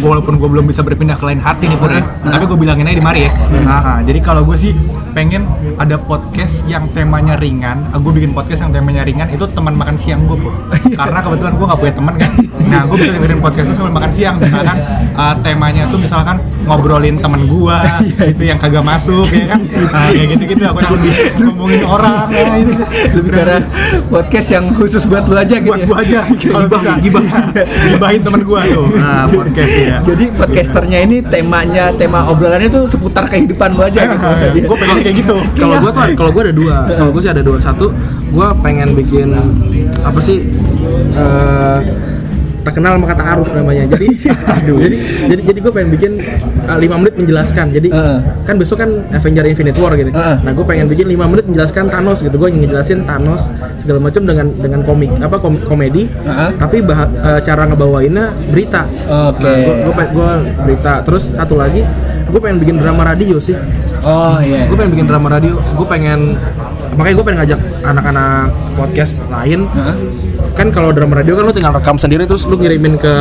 [0.06, 3.02] walaupun gua belum bisa berpindah ke lain hati nih pur ya, tapi gua bilangin aja
[3.02, 3.34] di mari ya.
[3.66, 4.78] Nah, nah, jadi kalau gue sih
[5.18, 5.50] pengen
[5.82, 10.30] ada podcast yang temanya ringan, gue bikin podcast yang temanya ringan itu teman makan siang
[10.30, 10.54] gue pur.
[11.02, 12.32] Karena kebetulan gue nggak punya teman kan.
[12.70, 14.36] Nah, gue bisa dengerin podcast itu sambil makan siang.
[14.38, 14.78] Misalkan
[15.18, 16.38] uh, temanya tuh misalkan
[16.70, 17.82] ngobrolin temen gua
[18.32, 19.60] itu yang kagak masuk ya kan.
[19.66, 20.94] Nah, kayak gitu-gitu aku
[21.50, 22.46] ngomongin orang ya.
[22.62, 22.76] Ini.
[23.18, 23.60] lebih karena
[24.08, 25.86] podcast yang khusus buat lu aja gitu buat ya.
[25.90, 26.20] gua aja
[26.54, 26.92] kalau bisa.
[27.02, 27.24] gibah.
[27.90, 28.86] Gibahin temen gua tuh.
[28.94, 34.02] Nah podcast ya jadi podcasternya ini temanya tema obrolannya tuh seputar kehidupan lu aja
[34.54, 34.70] gitu.
[34.70, 35.36] Gue pengen kayak gitu.
[35.58, 36.76] Kalau gue tuh kalau gue ada dua.
[36.94, 37.58] Kalau gue sih ada dua.
[37.58, 37.90] Satu
[38.30, 39.34] gue pengen bikin
[40.06, 40.46] apa sih
[42.62, 43.84] terkenal sama kata arus namanya.
[43.94, 44.08] Jadi
[44.70, 44.98] jadi
[45.30, 46.12] jadi jadi gue pengen bikin
[46.68, 47.72] uh, lima menit menjelaskan.
[47.72, 48.20] Jadi Heeh.
[48.44, 50.12] kan besok kan Avenger Infinite War gitu.
[50.12, 50.36] Heeh.
[50.42, 52.36] nah gue pengen bikin lima menit menjelaskan Thanos gitu.
[52.36, 53.48] Gue ngejelasin Thanos
[53.80, 56.06] segala macam dengan dengan komik apa kom- komedi.
[56.08, 56.50] Heeh.
[56.58, 58.86] tapi bah- eh, cara ngebawainnya berita.
[59.08, 59.44] Oke.
[59.44, 60.30] nah, gue gue gue
[60.68, 60.94] berita.
[61.04, 61.82] Terus satu lagi
[62.30, 63.58] gue pengen bikin drama radio sih
[64.10, 66.20] oh iya gue pengen bikin drama radio gue pengen
[66.92, 69.96] makanya gue pengen ngajak anak-anak podcast lain Heeh.
[70.52, 73.14] kan kalau drama radio kan lu tinggal rekam sendiri terus lu ngirimin ke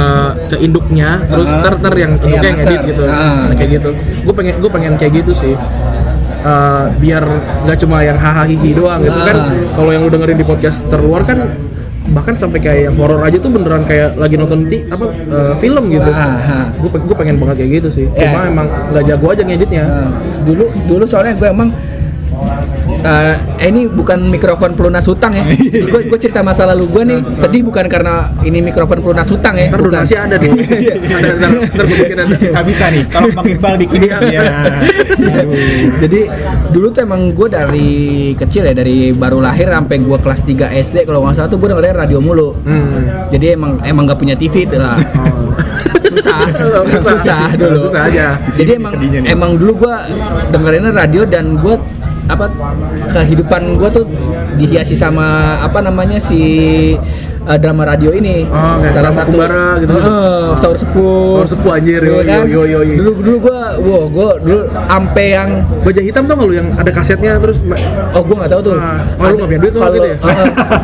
[0.48, 1.62] ke induknya terus Heeh.
[1.62, 3.02] ter ter yang Iya, induknya yang edit gitu.
[3.04, 3.90] Nah, kayak gitu
[4.24, 5.54] gue pengen gue pengen kayak gitu sih
[6.38, 7.26] Eh, biar
[7.66, 9.50] nggak cuma yang hahaha hihi doang gitu kan Ah.
[9.74, 11.50] kalau yang lu dengerin di podcast terluar kan
[12.08, 15.84] bahkan sampai kayak yang horor aja tuh beneran kayak lagi nonton ti apa eh, film
[15.88, 16.64] gitu Ah, ah.
[16.72, 18.32] gue gue pengen banget kayak gitu sih Ya.
[18.32, 20.08] cuma emang nggak jago aja ngeditnya Nah,
[20.42, 21.68] dulu dulu soalnya gue emang
[23.04, 25.44] eh, eh, ini bukan mikrofon pelunas hutang ya.
[25.92, 29.70] gue gue cerita masa lalu gue nih sedih bukan karena ini mikrofon pelunas hutang ya.
[29.70, 30.04] Ntar bukan.
[30.04, 30.36] ada.
[30.38, 30.94] Iya.
[31.18, 32.36] ada, ntar, ntar gue bikin ada.
[32.58, 34.20] Gak bisa nih, kalau Bang Iqbal bikin ya.
[36.02, 36.20] Jadi
[36.74, 37.90] dulu tuh emang gue dari
[38.34, 41.68] kecil ya dari baru lahir sampai gue kelas 3 SD kalau nggak salah tuh gue
[41.70, 42.54] dengerin radio mulu.
[42.62, 43.28] Hmm.
[43.28, 44.96] Jadi emang emang nggak punya TV itu lah.
[45.18, 45.52] Oh.
[46.08, 47.02] susah, susah.
[47.04, 47.80] susah dulu.
[47.88, 48.26] Susah aja.
[48.56, 49.28] Jadi emang nih.
[49.28, 50.04] emang dulu gua
[50.50, 51.76] dengerinnya radio dan gua
[52.28, 52.44] apa
[53.08, 54.04] kehidupan gua tuh
[54.54, 55.24] dihiasi sama
[55.58, 56.40] apa namanya si
[57.42, 59.92] eh, drama radio ini Oh, kayak salah drama satu Kumbara gitu.
[59.94, 62.44] Heeh, Saur Sepuh Saur Sepuh, anjir, yo, Iya kan?
[62.46, 62.94] yo, yo, yo.
[62.96, 66.90] dulu dulu gua wow gua dulu ampe yang Baja hitam tau nggak lu yang ada
[66.90, 67.64] kasetnya terus
[68.10, 68.76] Oh, gue nggak tahu tuh.
[68.76, 70.16] Ah, oh, lu nggak punya duit tuh gitu ya?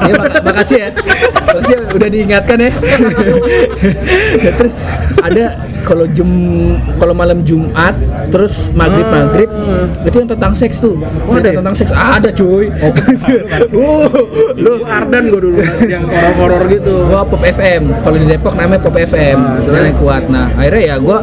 [0.03, 0.89] Iya, mak- makasih ya.
[1.45, 2.71] Makasih ya, udah diingatkan ya.
[4.37, 4.77] Ya, terus
[5.21, 5.45] ada
[5.85, 6.31] kalau jum
[6.97, 7.93] kalau malam Jumat
[8.33, 9.51] terus maghrib maghrib
[10.03, 10.97] itu yang tentang seks tuh.
[11.29, 11.59] Oh, Cerita ada ya?
[11.61, 12.67] tentang seks ada cuy.
[12.81, 12.93] Oh,
[13.77, 13.89] lu
[14.57, 17.05] lu Ardan gue dulu yang horor-horor gitu.
[17.07, 17.93] gua Pop FM.
[18.03, 19.39] Kalau di Depok namanya Pop FM.
[19.39, 19.65] Ah, terus?
[19.69, 20.23] Sinyalnya kuat.
[20.33, 21.19] Nah, akhirnya ya gua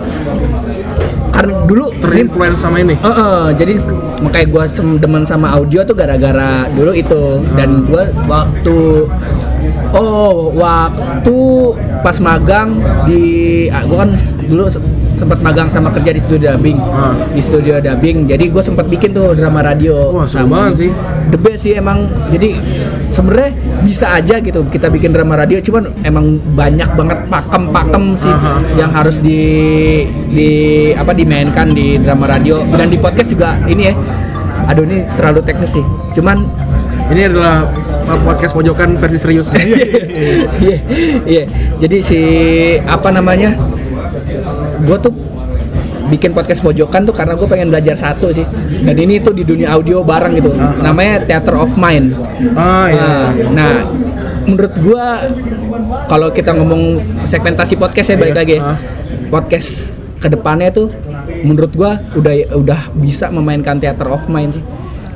[1.31, 2.95] karena dulu Terinfluence sama ini.
[2.99, 3.73] Heeh, jadi
[4.21, 4.63] makanya gue
[4.99, 9.07] demen sama audio tuh gara-gara dulu itu dan gue waktu
[9.93, 11.39] oh waktu
[12.01, 13.21] pas magang di
[13.69, 14.09] gue kan
[14.41, 14.81] dulu se-
[15.15, 16.81] sempat magang sama kerja di studio dubbing.
[16.81, 17.13] Ah.
[17.29, 18.25] di studio dubbing.
[18.25, 20.09] Jadi gue sempat bikin tuh drama radio.
[20.09, 20.91] Wah, seru Sama- banget sih.
[21.29, 22.09] the best sih emang.
[22.33, 22.57] Jadi
[23.13, 23.51] sebenarnya
[23.85, 25.61] bisa aja gitu kita bikin drama radio.
[25.61, 28.53] Cuman emang banyak banget pakem-pakem sih Aha.
[28.75, 29.39] yang harus di
[30.33, 30.49] di
[30.97, 32.65] apa dimainkan di drama radio.
[32.65, 33.95] Dan di podcast juga ini ya.
[34.67, 35.85] Aduh ini terlalu teknis sih.
[36.17, 36.49] Cuman
[37.11, 37.67] Ini adalah
[38.23, 39.47] podcast pojokan versi serius.
[40.63, 40.77] iya
[41.23, 41.43] iya
[41.79, 42.19] jadi si
[42.83, 43.55] apa namanya
[44.83, 45.13] gue tuh
[46.11, 48.43] bikin podcast pojokan tuh karena gue pengen belajar satu sih
[48.83, 50.51] dan ini tuh di dunia audio bareng gitu
[50.83, 52.19] namanya Theater of Mind
[52.51, 53.07] Ah iya.
[53.47, 53.73] Nah, nah,
[54.43, 55.29] menurut gua
[56.09, 58.61] kalau kita ngomong segmentasi podcast ya balik Iya, lagi ya.
[58.65, 58.77] ah.
[59.29, 59.69] Podcast
[60.17, 60.89] ke depannya tuh
[61.45, 64.63] menurut gua udah udah bisa memainkan theater of mind sih.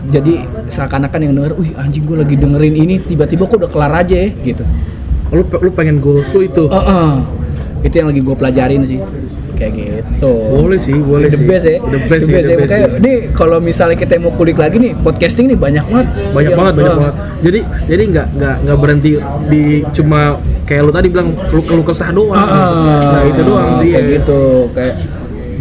[0.05, 0.33] Jadi
[0.67, 4.29] seakan-akan yang denger, wih anjing gua lagi dengerin ini tiba-tiba kok udah kelar aja ya
[4.41, 4.63] gitu.
[5.29, 6.69] Lu lu pengen goals lu itu.
[6.69, 7.11] Heeh.
[7.81, 8.99] Itu yang lagi gua pelajarin sih.
[9.55, 10.33] Kayak gitu.
[10.51, 11.47] Boleh sih, boleh the sih.
[11.47, 11.77] best ya.
[11.79, 12.57] The best sih, the ya.
[12.59, 12.83] best sih.
[12.99, 16.07] ini kalau misalnya kita mau kulik lagi nih, podcasting nih banyak banget.
[16.35, 19.11] banyak Yang- banget banyak eh, banget jadi jadi nggak nggak nggak berhenti
[19.47, 19.63] di
[19.93, 20.19] cuma
[20.65, 24.13] kayak lu tadi bilang lu keluh kesah doang Ah, nah itu doang sih kayak ya.
[24.17, 24.41] gitu
[24.73, 24.93] kayak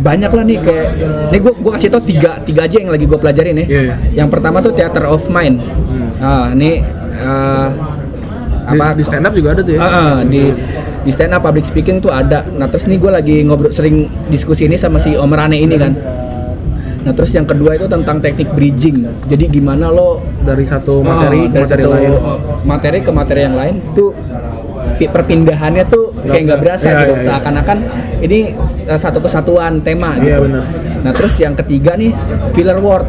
[0.01, 0.89] banyak lah nih kayak
[1.31, 3.95] nih gue gua kasih tau tiga tiga aja yang lagi gue pelajarin ya iya.
[4.13, 5.63] yang pertama tuh theater of mind.
[6.19, 6.83] Ah ini
[8.65, 8.97] di, apa?
[8.97, 9.81] di stand up juga ada tuh ya?
[9.81, 10.51] Ah, ah, di
[11.05, 12.43] di stand up public speaking tuh ada.
[12.49, 15.93] Nah terus nih gue lagi ngobrol sering diskusi ini sama si Om Rane ini kan.
[17.05, 19.05] Nah terus yang kedua itu tentang teknik bridging.
[19.29, 22.11] Jadi gimana lo dari satu materi Oh, ke dari materi satu lain?
[22.65, 24.11] materi ke materi yang lain tuh
[24.99, 27.27] perpindahannya tuh kayak nggak berasa Iya, gitu iya, iya.
[27.29, 27.79] seakan-akan
[28.23, 28.39] ini
[28.87, 30.49] uh, satu kesatuan tema Iya, gitu.
[30.49, 30.65] benar.
[31.05, 32.11] Nah terus yang ketiga nih
[32.53, 33.07] filler word.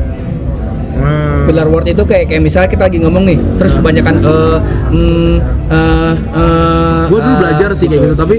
[0.96, 1.35] Hmm.
[1.46, 4.58] Filler word itu kayak kayak misalnya kita lagi ngomong nih, terus kebanyakan eh
[4.90, 5.34] mm,
[5.68, 8.36] eh eh gue dulu belajar sih kayak gitu tapi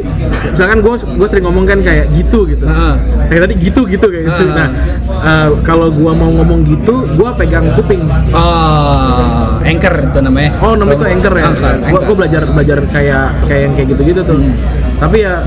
[0.49, 2.95] misalkan gue gue sering ngomong kan kayak gitu gitu Heeh.
[3.29, 4.55] kayak tadi gitu gitu kayak gitu Ah.
[4.57, 4.69] nah
[5.17, 10.51] eh, kalau gue mau ngomong gitu gue pegang kuping Oh, anchor itu namanya.
[10.59, 12.03] oh namanya itu anchor ya Anchor, gue anchor.
[12.03, 14.96] gue belajar belajar kayak kayak yang kayak gitu gitu tuh Hmm.
[14.97, 15.45] Tapi ya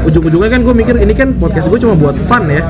[0.00, 2.60] ujung-ujungnya kan gue mikir ini kan podcast gue cuma buat fun ya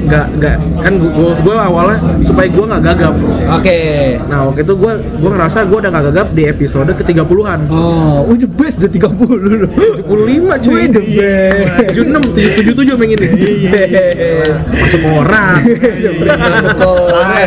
[0.00, 3.14] nggak nggak kan goals gue awalnya supaya gue nggak gagap
[3.50, 3.80] Oke.
[4.26, 8.24] nah waktu itu gue gue ngerasa gue udah nggak gagap di episode ke 30-an Oh,
[8.26, 9.70] wih the best udah 30 loh.
[10.00, 11.96] 75 cuy the best.
[11.96, 12.28] 76
[12.72, 13.26] 77 yang ini
[13.60, 14.58] Yes.
[14.66, 15.60] masuk orang.
[17.20, 17.44] Eh,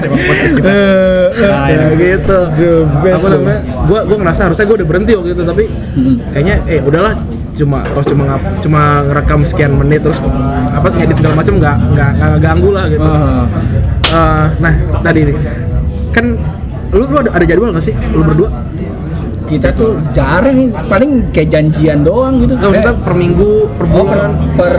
[0.64, 1.24] eh.
[1.44, 2.72] Nah, ya gitu The
[3.02, 3.40] best apa loh.
[3.40, 5.64] namanya gue gue ngerasa harusnya gue udah berhenti waktu itu tapi
[6.32, 7.14] kayaknya eh udahlah
[7.54, 10.18] cuma terus cuma ngap, cuma ngerekam sekian menit terus
[10.68, 13.46] apa ngedit segala macam nggak nggak nggak ganggu lah gitu Ah.
[14.06, 15.38] Eh, nah tadi nih
[16.10, 16.26] kan
[16.92, 18.50] lu lu ada, ada jadwal nggak sih lu berdua
[19.44, 20.56] kita tuh jarang
[20.88, 22.54] paling kayak janjian doang gitu.
[22.54, 24.74] nggak maksudnya Eh, per minggu per oh, per, bulan per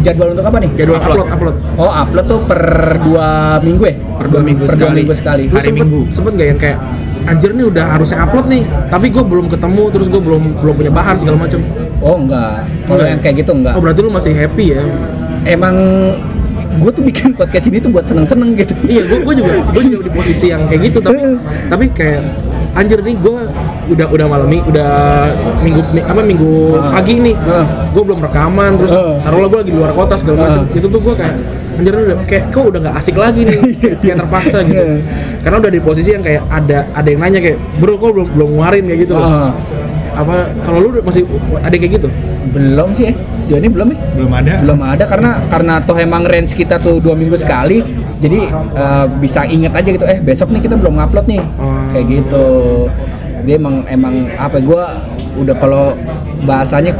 [0.00, 0.70] jadwal untuk apa nih?
[0.74, 2.62] jadwal upload upload Oh, upload tuh per
[3.00, 3.28] dua
[3.58, 3.94] minggu ya?
[4.16, 4.98] Per dua minggu per dua sekali.
[4.98, 5.42] minggu sekali.
[5.44, 6.00] Lu Hari sempet, Minggu.
[6.08, 6.78] sempet gak yang kayak
[7.24, 10.90] anjir nih udah harusnya upload nih tapi gue belum ketemu terus gue belum belum punya
[10.90, 11.60] bahan segala macam
[11.98, 12.66] Oh, enggak.
[12.82, 13.08] Kalau Enggak.
[13.08, 13.72] yang kayak gitu enggak.
[13.72, 14.82] oh berarti lu masih happy ya
[15.44, 15.76] Emang
[16.72, 18.74] gue tuh bikin podcast ini tuh buat seneng-seneng gitu.
[18.84, 21.20] iya gue gue juga gue juga di posisi yang kayak gitu tapi
[21.70, 22.22] tapi kayak
[22.72, 23.34] anjir nih gue
[23.88, 24.90] udah udah malam nih udah
[25.60, 26.90] minggu mi- apa minggu Ah.
[26.92, 27.86] pagi nih Ah.
[27.86, 29.20] gue belum rekaman terus Ah.
[29.20, 31.36] taruhlah gue lagi di luar kota segala macam itu tuh gue kayak
[31.72, 33.58] anjir udah kayak kok udah nggak asik lagi nih
[34.02, 34.82] kayak terpaksa gitu.
[34.82, 35.00] Iya.
[35.40, 38.48] karena udah di posisi yang kayak ada ada yang nanya kayak bro kok belum belum
[38.54, 38.84] ngeluarin?
[38.86, 39.14] Kayak gitu.
[39.16, 39.50] Loh Ah.
[40.12, 41.24] apa kalau lu masih
[41.58, 42.08] ada yang kayak gitu?
[42.52, 43.16] Belum sih eh.
[43.40, 44.52] sejauh ini belum ya belum ada.
[44.60, 47.80] Belum ada karena karena toh emang range kita tuh dua minggu sekali.
[48.20, 51.40] Jadi eh, bisa inget aja gitu eh besok nih kita belum ngupload nih.
[51.56, 51.88] Oh.
[51.90, 52.46] kayak gitu.
[53.42, 54.84] Dia emang emang apa gue
[55.32, 55.96] udah kalau
[56.42, 56.92] bahasanya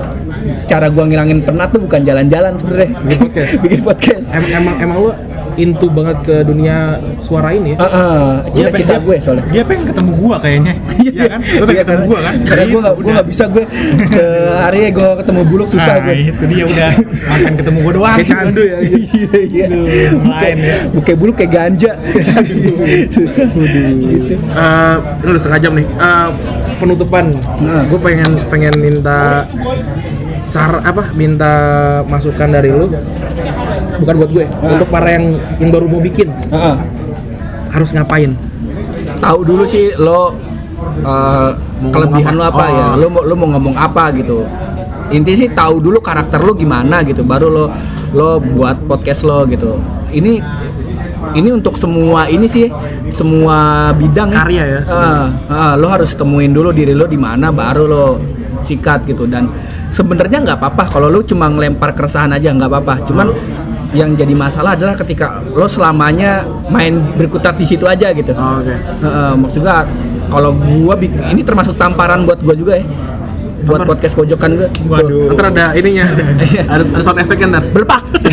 [0.64, 3.50] cara gua ngilangin penat tuh bukan jalan-jalan sebenarnya Bikin podcast.
[3.62, 5.10] bikin podcast Em- emang emang lu
[5.52, 6.76] into banget ke dunia
[7.18, 7.78] suara ini ya?
[7.78, 10.72] Heeh, Dia cita-cita pengen- gue soalnya dia pengen ketemu gua kayaknya
[11.04, 13.12] iya kan lu pengen Iya, ketemu karena- gua kan karena gue nggak gue Udah.
[13.12, 13.64] nggak bisa gue
[14.12, 16.90] sehari gue ketemu buluk susah nah, gue itu dia udah
[17.28, 18.76] makan ketemu gua doang Kayak candu ya.
[18.80, 19.84] iya iya Aduh,
[20.24, 20.76] lain ya.
[20.88, 21.92] buke buluk kayak ganja
[23.08, 25.86] susah gitu Eh, ini udah setengah jam nih.
[25.86, 26.28] Eh,
[26.76, 27.24] penutupan.
[27.58, 27.82] Nah.
[27.86, 29.18] Gue pengen pengen minta
[30.46, 31.12] sar apa?
[31.12, 31.52] Minta
[32.06, 32.86] masukan dari lu.
[34.00, 34.44] Bukan buat gue.
[34.48, 34.72] Ah.
[34.74, 36.76] Untuk para yang yang baru mau bikin Heeh.
[37.72, 38.32] harus ngapain?
[39.22, 40.34] tahu dulu sih lo
[41.06, 42.98] uh, Mau kelebihan lo apa ya Oh.
[42.98, 44.42] lo mau lo mau ngomong apa gitu
[45.14, 47.64] intinya sih tahu dulu karakter lo gimana gitu baru lo
[48.10, 49.78] lo buat podcast lo gitu
[50.10, 50.42] ini
[51.38, 52.66] ini untuk semua ini sih
[53.14, 57.84] semua bidang Karya ya, Ah, ah, lo harus temuin dulu diri lo di mana baru
[57.86, 58.06] lo
[58.62, 59.50] sikat gitu dan
[59.92, 63.28] sebenarnya nggak apa-apa kalau lo cuma ngelempar keresahan aja nggak apa-apa cuman
[63.92, 68.72] yang jadi masalah adalah ketika lo selamanya main berkutat di situ aja gitu Oh, Oke.
[68.72, 69.84] Heeh, maksud gua
[70.32, 70.96] kalau gua
[71.28, 72.84] ini termasuk tamparan buat gua juga ya.
[73.62, 74.68] Buat podcast pojokan gua.
[74.90, 75.32] Waduh.
[75.32, 76.06] Ntar ada ininya,
[76.52, 76.62] Iya.
[76.66, 77.62] harus ada sound effect ntar.
[77.70, 78.02] Belepak.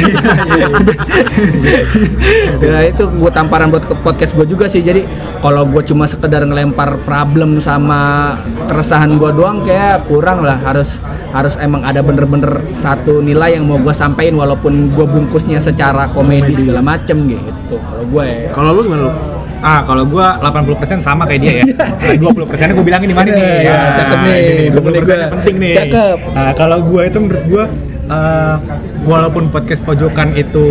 [2.63, 4.81] ya itu gua tamparan buat ke podcast gua juga sih.
[4.81, 5.05] Jadi
[5.39, 8.33] kalau gua cuma sekedar ngelempar problem sama
[8.67, 10.57] keresahan gua doang kayak kurang lah.
[10.59, 16.09] Harus harus emang ada bener-bener satu nilai yang mau gua sampaikan walaupun gua bungkusnya secara
[16.11, 17.77] komedi segala macem gitu.
[17.77, 18.49] Kalau gua ya.
[18.51, 19.13] Kalau lu gimana lu?
[19.59, 21.65] Ah, kalau gua 80% sama kayak dia ya.
[21.75, 23.53] Nah, 20% gua bilangin di mana nih.
[23.67, 24.43] Iya, cakep nih.
[24.71, 25.15] 20% gua.
[25.19, 25.75] yang penting nih.
[25.75, 26.17] Cakep.
[26.31, 27.63] Nah, kalau gua itu menurut gua
[28.09, 28.55] eh,
[29.03, 30.67] walaupun podcast pojokan itu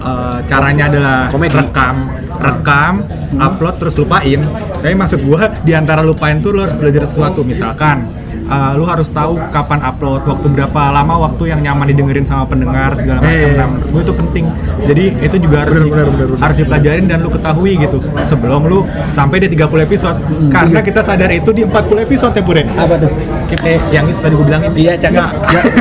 [0.00, 1.54] eh, caranya adalah Komedi.
[1.54, 1.96] rekam,
[2.34, 2.94] rekam,
[3.36, 4.40] upload terus lupain.
[4.74, 8.08] Tapi maksud gua di antara lupain tuh lo harus belajar sesuatu misalkan
[8.46, 12.96] eh, lu harus tahu kapan upload, waktu berapa lama waktu yang nyaman didengerin sama pendengar
[12.96, 13.30] segala macam.
[13.30, 13.54] Eh.
[13.54, 14.44] Nah, menurut gue itu penting.
[14.80, 16.40] Jadi itu juga harus Bener, di- bener, bener, bener.
[16.40, 21.30] harus dipelajarin dan lu ketahui gitu sebelum lu sampai di 30 episode karena kita sadar
[21.30, 23.10] itu di 40 episode ya Pure Apa tuh?
[23.50, 25.24] Kita yang itu tadi gue bilangin Iya, cakep.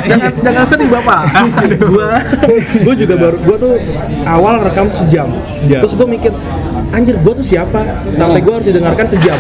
[0.04, 1.22] Jangan jangan sedih bapak.
[1.80, 2.10] Gua
[2.82, 3.74] gua juga baru gua tuh
[4.24, 5.80] awal rekam sejam, Sejam.
[5.80, 6.32] terus gua mikir
[6.90, 7.80] anjir gua tuh siapa?
[8.12, 9.38] Sampai gua harus didengarkan sejam.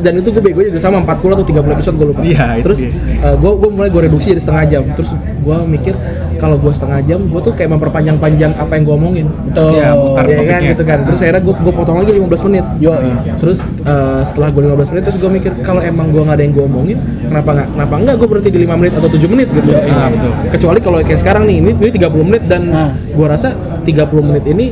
[0.00, 2.20] Dan itu gue bego juga sama 40 atau 30 episode gue lupa.
[2.20, 2.92] Itu terus dia.
[3.22, 4.82] eh, gue gue mulai gue reduksi jadi setengah jam.
[4.92, 5.94] Terus gue mikir
[6.36, 9.26] kalau gue setengah jam gue tuh kayak memperpanjang-panjang apa yang gue omongin.
[9.48, 9.70] Betul.
[9.74, 10.98] Iya, mutar ya kan gitu kan.
[11.04, 12.64] Terus akhirnya gue gue potong lagi 15 menit.
[12.78, 12.92] Yo,
[13.38, 16.54] terus eh, setelah gue 15 menit terus gue mikir kalau emang gue nggak ada yang
[16.54, 19.70] gue omongin kenapa nggak kenapa nggak gue berhenti di 5 menit atau 7 menit gitu.
[19.74, 20.32] Ah, betul.
[20.50, 22.90] kecuali kalau kayak sekarang nih ini ini 30 menit dan Ah.
[22.94, 23.48] gue rasa
[23.82, 24.66] 30 menit ini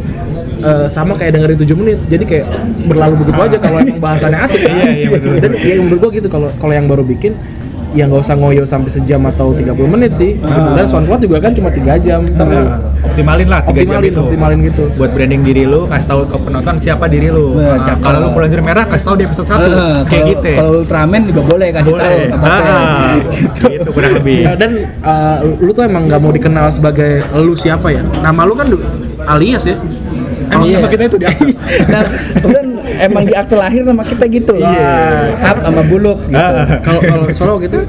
[0.63, 1.99] eh, sama kayak dengerin 7 menit.
[2.07, 2.47] Jadi kayak
[2.87, 4.75] berlalu begitu aja kalau emang bahasannya asik kan?
[4.75, 7.35] Iya, iya, betul, dan ya menurut gue gitu kalau kalau yang baru bikin
[7.93, 10.35] ya nggak usah ngoyo sampai sejam atau 30 menit sih.
[10.35, 10.45] Gitu.
[10.45, 10.75] Ah.
[10.75, 12.67] dan SoundCloud juga kan cuma tiga jam Ntar Nah,
[13.05, 14.21] optimalin lah 3 jam optimalin itu.
[14.23, 14.83] optimalin gitu.
[14.95, 17.55] Buat branding diri lu kasih tahu ke penonton siapa diri lu.
[17.55, 20.71] Wah, Nah, kalau lu pelanjur merah kasih tahu di episode 1 Eh, kayak gitu Kalau
[20.79, 21.99] Ultraman juga boleh kasih tahu.
[21.99, 22.73] boleh nggak apa-apa.
[22.73, 23.15] ah,
[23.53, 24.39] gitu kurang lebih.
[24.41, 28.03] Ya, dan uh, lu tuh emang nggak mau dikenal sebagai lu siapa ya?
[28.19, 28.67] Nama lu kan
[29.29, 29.77] alias ya
[30.53, 30.77] emang Iya.
[30.79, 31.31] nama kita itu dia
[31.93, 32.03] nah,
[32.37, 32.67] kemudian
[33.01, 34.55] emang di akte lahir nama kita gitu.
[34.55, 34.93] Iya.
[35.39, 36.37] Hap sama buluk gitu.
[36.39, 36.79] Ah.
[36.81, 37.81] kalau kalau soalnya waktu itu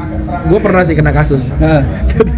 [0.43, 2.31] gue pernah sih kena kasus Nah, jadi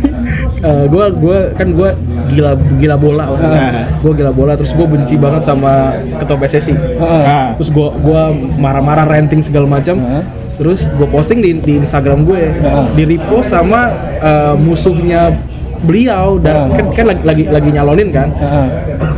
[0.65, 1.89] gue gua kan gue
[2.27, 3.85] gila gila bola Ah.
[3.95, 7.21] gue gila bola terus gue benci banget sama ketua PSSI heeh.
[7.21, 10.23] Nah, terus gue gua marah-marah ranting segala macam Heeh.
[10.55, 12.85] terus gue posting di, di Instagram gue Heeh.
[12.93, 15.37] di repost sama eh, musuhnya
[15.77, 16.81] beliau dan Heeh.
[16.81, 18.67] kan, kan lagi lagi lagi nyalonin kan Heeh.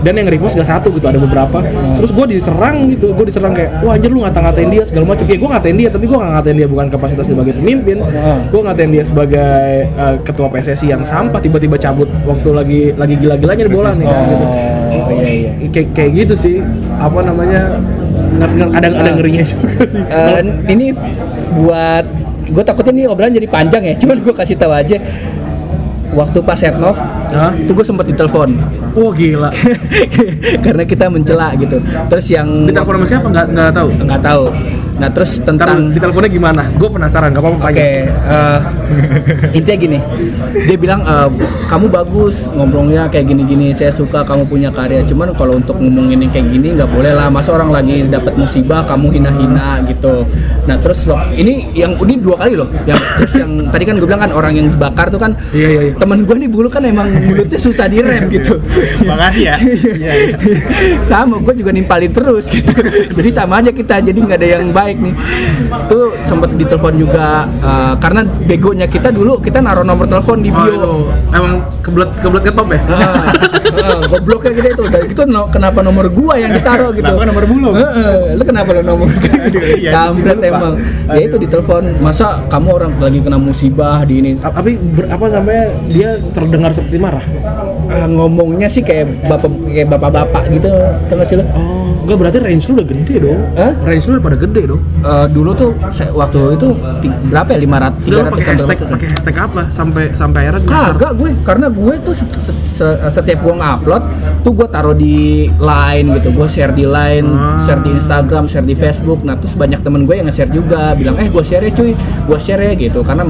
[0.06, 1.64] Dan yang repost gak satu gitu ada beberapa.
[1.98, 5.38] Terus gue diserang gitu gue diserang kayak wah anjir lu ngata-ngatain dia segala macam ya
[5.38, 7.98] gue ngatain dia tapi gue gak ngatain dia bukan kapasitas sebagai pemimpin.
[8.54, 13.64] Gue ngatain dia sebagai eh, ketua PSSI yang sampah tiba-tiba cabut waktu lagi lagi gila-gilanya
[13.66, 14.46] di bola nih kan gitu.
[14.98, 15.52] Oh, iya iya.
[15.74, 16.56] kayak kayak gitu sih.
[17.02, 17.82] Apa namanya
[18.74, 20.02] ada ada ngerinya juga sih.
[20.02, 20.94] Eh, ini
[21.58, 22.06] buat
[22.48, 23.94] gue takutnya nih obrolan jadi panjang ya.
[23.98, 25.02] Cuman gue kasih tahu aja.
[26.08, 26.98] Waktu pas setnov,
[27.62, 28.58] itu gue sempat ditelepon
[28.98, 29.50] Wah gila.
[30.66, 31.78] karena kita mencela gitu.
[32.10, 33.28] Terus yang Di telepon sama siapa?
[33.30, 33.90] Nggak nggak tahu.
[34.02, 34.46] nggak tahu
[34.98, 36.64] Nah terus tentang di teleponnya gimana?
[36.74, 37.86] Gue penasaran, gak apa-apa Oke, tanya.
[38.26, 38.60] eh,
[39.54, 40.00] intinya gini,
[40.60, 41.30] dia bilang eh,
[41.66, 45.04] kamu bagus ngomongnya kayak gini-gini, saya suka kamu punya karya.
[45.04, 48.82] Cuman kalau untuk ngomongin yang kayak gini nggak boleh lah, masa orang lagi dapat musibah
[48.84, 50.26] kamu hina-hina gitu.
[50.66, 54.08] Nah terus wak- ini yang ini dua kali loh, yang terus yang tadi kan gue
[54.08, 55.94] bilang kan orang yang dibakar tuh kan Iya, iya, iya.
[55.96, 58.58] temen gue nih dulu kan emang mulutnya susah direm gitu.
[59.04, 59.56] Makasih ya.
[59.98, 60.36] Iya, iya.
[61.04, 62.70] sama gue juga nimpalin terus gitu
[63.10, 65.14] jadi sama aja kita jadi nggak ada yang baik nih
[65.86, 67.28] tuh sempet ditelepon juga
[67.60, 70.92] eh, karena begonya kita dulu kita naruh nomor telepon di Oh, bio itu
[71.30, 72.80] emang kebelet kebelet ketop ya?
[72.88, 73.28] Ah,
[73.78, 77.44] ah, gobloknya gitu itu dari itu no- kenapa nomor gua yang ditaruh gitu Kenapa nomor
[77.46, 77.70] bulu?
[77.74, 79.08] Heeh, lu kenapa lu nomor
[79.76, 80.48] iya, kampret lupa.
[80.48, 80.74] emang
[81.10, 86.10] ya itu ditelepon masa kamu orang lagi kena musibah di ini Tapi apa namanya dia
[86.32, 87.24] terdengar seperti marah.
[87.88, 90.70] Ah, ngomongnya sih kayak bapak kayak bapak-bapak gitu
[91.08, 93.40] tau gak sih lu Oh, enggak berarti range lu udah gede dong.
[93.54, 93.72] Hah?
[93.80, 94.77] Range lu udah pada gede dong.
[94.98, 95.72] Eh, dulu tuh
[96.12, 96.74] waktu itu
[97.30, 100.66] berapa ya 500 Lu 300 pakai hashtag pakai hashtag apa sampai sampai akhirnya?
[100.66, 104.04] Kagak gue, karena gue tuh set- set- se- setiap gue ngupload
[104.42, 107.62] tuh gue taruh di line gitu, gue share di line, Ah.
[107.62, 109.22] share di Instagram, share di Facebook.
[109.22, 111.94] Nah terus banyak temen gue yang nge-share juga, bilang eh gue share ya cuy,
[112.26, 113.30] gue share ya gitu, karena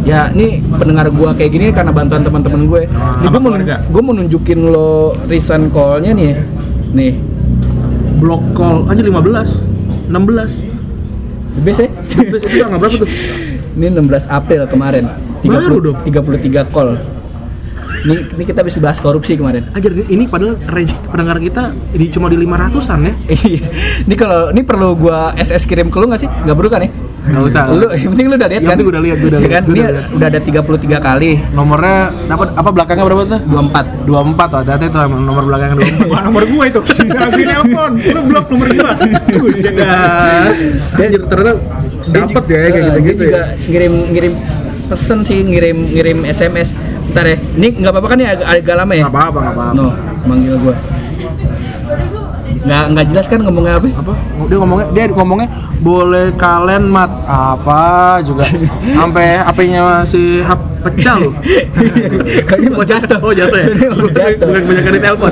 [0.00, 2.82] ya ini pendengar gue kayak gini karena bantuan teman-teman gue.
[2.86, 3.82] Mau, keluarga.
[3.82, 6.38] gue mau nunjukin lo recent call-nya nih,
[6.94, 7.12] nih,
[8.16, 9.50] Block call aja 15
[10.06, 10.69] 16
[11.54, 11.88] the best ya.
[12.10, 13.08] Terus itu tanggal berapa tuh?
[13.76, 15.04] Ini 16 April kemarin.
[15.46, 15.98] Baru dong.
[16.04, 17.19] 33 call.
[18.00, 19.68] Ini, ini kita bisa bahas korupsi kemarin.
[19.70, 23.12] Ajar ini padahal range pendengar kita di cuma di 500-an ya.
[23.40, 23.62] Iya.
[24.02, 26.30] Ini kalau ini perlu gua SS kirim ke lu nggak sih?
[26.30, 26.90] Nggak perlu kan ya?
[27.20, 27.62] Nggak usah.
[27.68, 28.72] Lu yang penting lu udah lihat Yang kan?
[28.74, 29.62] penting udah lihat, udah Iya lihat, kan?
[29.66, 29.80] Ini
[30.10, 31.30] udah ada 33 kali.
[31.50, 31.96] Nomornya
[32.26, 33.40] dapat apa belakangnya berapa tuh?
[33.44, 34.08] 24.
[34.08, 36.08] 24 tuh, ada tuh emang nomor belakangnya 24.
[36.08, 36.80] Wah, nomor gua itu.
[37.06, 37.92] Lagi nelpon.
[38.00, 38.90] Lu blok nomor gua.
[39.30, 40.48] Buset dah.
[40.94, 41.52] Anjir, ternyata
[42.02, 43.42] dapat ya kayak Eh, gitu-gitu ya.
[43.66, 44.32] ngirim ngirim
[44.88, 46.72] pesen sih, ngirim ngirim SMS.
[47.10, 47.36] Bentar ya.
[47.36, 49.02] Ini nggak apa-apa kan ya agak, agak lama ya?
[49.02, 49.74] Nggak apa-apa, nggak apa-apa.
[49.74, 49.86] No,
[50.24, 50.74] manggil gua.
[52.60, 53.88] Nggak nggak jelas kan ngomongnya apa?
[53.88, 54.12] apa
[54.44, 55.48] dia ngomongnya dia ngomongnya
[55.80, 57.80] boleh kalian mat apa
[58.20, 58.44] juga
[59.00, 61.32] sampai HP-nya si hap pecah loh
[62.48, 63.18] Kayaknya mau jatuh.
[63.20, 63.68] oh jatuh ya
[64.12, 64.44] jatuh.
[64.44, 65.30] bukan banyak di telepon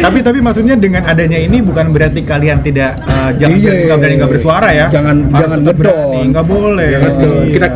[0.00, 3.70] tapi tapi maksudnya dengan adanya ini bukan berarti kalian tidak eh, jangan Iya.
[3.86, 4.86] nggak berani nggak bersuara ya.
[4.88, 6.24] Jangan- Harus jangan ngedon.
[6.30, 6.88] nggak boleh.
[6.90, 7.50] Jangan Iya.
[7.50, 7.68] kita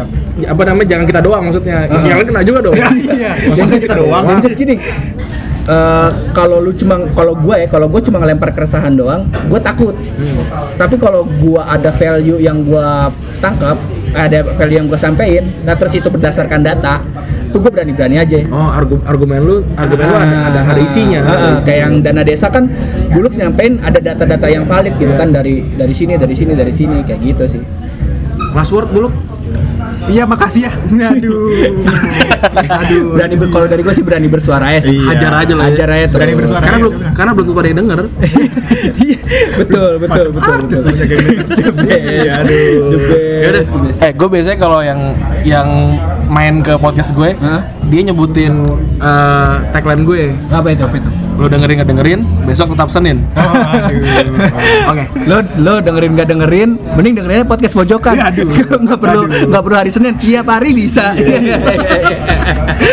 [0.43, 1.77] apa namanya jangan kita doang maksudnya.
[1.87, 2.75] Yang lain kena juga dong.
[3.15, 3.33] Iya.
[3.51, 4.25] Maksudnya kita doang.
[4.43, 4.77] Just gini.
[5.65, 9.95] eh, kalau lu cuma kalau gue ya kalau gue cuma ngelempar keresahan doang gue takut.
[10.77, 12.89] Tapi kalau gue ada value yang gue
[13.41, 13.79] tangkap
[14.15, 17.03] ada value yang gue sampein nah terus itu berdasarkan data
[17.51, 18.43] tuh gue berani berani aja.
[18.51, 21.21] Oh argumen argumen lu argumen lu ada, ada, ada isinya.
[21.23, 21.63] Ah, ada ah, isinya.
[21.63, 22.65] kayak yang dana desa kan
[23.15, 26.99] dulu nyampein ada data-data yang valid gitu kan dari dari sini dari sini dari sini
[27.07, 27.63] kayak gitu sih.
[28.53, 29.09] Last word dulu
[30.07, 30.73] Iya makasih ya.
[31.07, 31.81] Aduh.
[32.45, 33.05] Aduh.
[33.15, 35.09] berani ber- kalau dari gue sih berani bersuara aja sih Iya.
[35.11, 35.71] hajar aja lah ya.
[35.71, 36.15] Hajar aja terus.
[36.15, 36.63] Berani bersuara.
[36.63, 38.01] karena belum karena belum tentu ada yang denger
[39.05, 39.19] Iya,
[39.57, 40.95] betul betul betul Artis betul
[41.57, 42.05] tuh best.
[42.05, 43.01] Iya, aduh.
[43.41, 43.63] Yaudah,
[43.99, 45.01] eh gue biasanya kalau yang
[45.43, 45.69] yang
[46.35, 47.63] main ke podcast gue, Hah?
[47.85, 48.53] dia nyebutin
[48.97, 50.23] eh, tagline gue.
[50.51, 53.23] apa itu apa itu Lo dengerin nggak dengerin, besok tetap Senin.
[54.85, 54.93] Oh.
[54.93, 55.05] Oke.
[55.25, 58.47] lo lo dengerin nggak dengerin mending dengerinnya podcast pojokan Ya, aduh.
[58.85, 59.49] nggak perlu Aduh.
[59.49, 61.11] nggak perlu hari senin tiap hari bisa